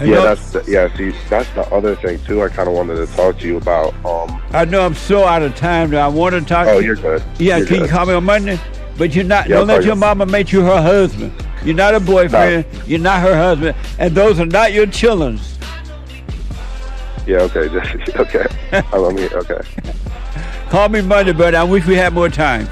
[0.00, 0.94] Yeah, that's the, yeah.
[0.96, 2.40] See, that's the other thing too.
[2.42, 3.92] I kind of wanted to talk to you about.
[4.04, 4.40] Um.
[4.52, 6.86] I know I'm so out of time that I want to talk Oh, to you.
[6.86, 7.22] you're good.
[7.40, 8.60] Yeah, You're can you call me on Monday?
[8.98, 9.48] But you're not.
[9.48, 11.32] Yeah, don't let your mama make you her husband.
[11.64, 12.66] You're not a boyfriend.
[12.86, 15.38] You're not her husband, and those are not your children.
[17.26, 17.38] Yeah.
[17.42, 17.68] Okay.
[17.72, 18.46] Just okay.
[18.72, 19.30] I'm, I'm here.
[19.32, 19.60] Okay.
[20.68, 22.68] Call me Monday, but I wish we had more time.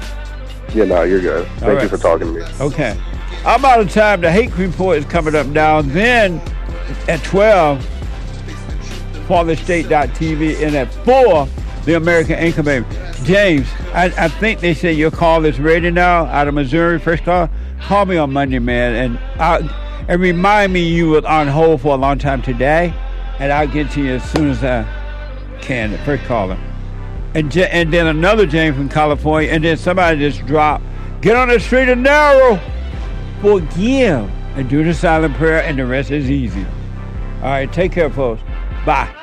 [0.73, 0.83] Yeah.
[0.85, 1.47] No, you're good.
[1.47, 1.89] Thank All you right.
[1.89, 2.43] for talking to me.
[2.59, 2.99] Okay.
[3.45, 4.21] I'm out of time.
[4.21, 5.81] The Hake Report is coming up now.
[5.81, 6.41] Then
[7.07, 7.79] at 12,
[9.27, 11.47] FallenState.tv, and at 4,
[11.87, 12.85] the American Anchor Baby.
[13.23, 17.23] James, I, I think they said your call is ready now out of Missouri, first
[17.23, 17.49] call.
[17.79, 21.93] Call me on Monday, man, and i and remind me you were on hold for
[21.93, 22.93] a long time today,
[23.39, 24.85] and I'll get to you as soon as I
[25.61, 26.57] can, the first caller.
[27.33, 30.83] And, and then another James from California, and then somebody just dropped,
[31.21, 32.59] get on the street and narrow,
[33.41, 36.65] forgive, and do the silent prayer, and the rest is easy.
[37.37, 38.41] All right, take care, folks.
[38.85, 39.16] Bye.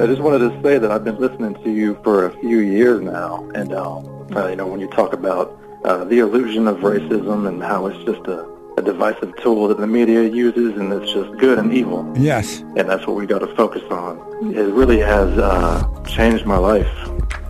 [0.00, 3.00] I just wanted to say that I've been listening to you for a few years
[3.02, 7.48] now, and um, uh, you know when you talk about uh, the illusion of racism
[7.48, 11.36] and how it's just a, a divisive tool that the media uses, and it's just
[11.38, 12.60] good and evil, Yes.
[12.76, 14.54] and that's what we got to focus on.
[14.54, 16.88] It really has uh, changed my life.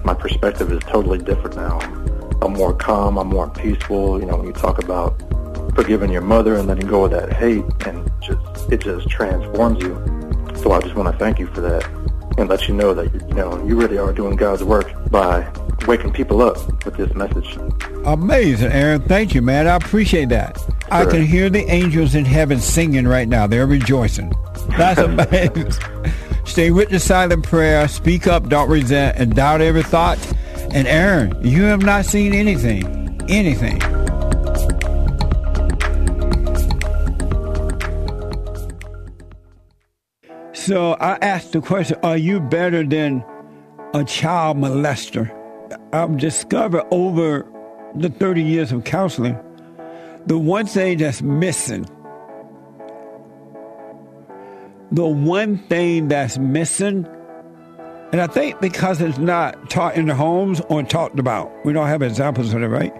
[0.05, 1.79] My perspective is totally different now.
[2.41, 3.19] I'm more calm.
[3.19, 4.19] I'm more peaceful.
[4.21, 5.19] You know when you talk about
[5.75, 9.95] forgiving your mother and letting go of that hate, and just it just transforms you.
[10.63, 11.89] So I just want to thank you for that
[12.39, 15.51] and let you know that you know you really are doing God's work by
[15.87, 17.57] waking people up with this message.
[18.05, 19.03] Amazing, Aaron.
[19.03, 19.67] Thank you, man.
[19.67, 20.59] I appreciate that.
[20.91, 23.47] I can hear the angels in heaven singing right now.
[23.47, 24.33] They're rejoicing.
[24.77, 25.73] That's amazing.
[26.45, 27.87] Stay with the silent prayer.
[27.89, 30.19] Speak up, don't resent, and doubt every thought.
[30.73, 33.21] And Aaron, you have not seen anything.
[33.29, 33.98] Anything.
[40.69, 43.25] So I asked the question, are you better than
[43.95, 45.35] a child molester?
[45.95, 47.47] I've discovered over
[47.95, 49.39] the 30 years of counseling,
[50.27, 51.87] the one thing that's missing,
[54.93, 57.07] the one thing that's missing,
[58.13, 61.89] and I think because it's not taught in the homes or talked about, we don't
[61.89, 62.95] have examples of it, right?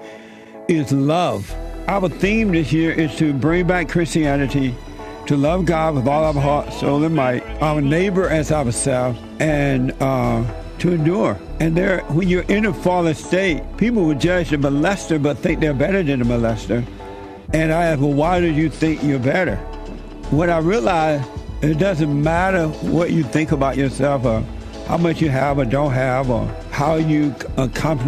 [0.69, 1.55] Is love.
[1.87, 4.75] Our theme this year is to bring back Christianity,
[5.29, 9.93] to love God with all our heart, soul, and might, our neighbor as ourselves, and
[10.01, 10.43] uh,
[10.79, 11.39] to endure.
[11.61, 15.61] And there, when you're in a fallen state, people will judge the molester but think
[15.61, 16.83] they're better than the molester.
[17.53, 19.57] And I ask, well, why do you think you're better?
[20.31, 21.29] When I realized
[21.61, 24.43] it doesn't matter what you think about yourself or
[24.87, 28.07] how much you have or don't have or how you uh, confident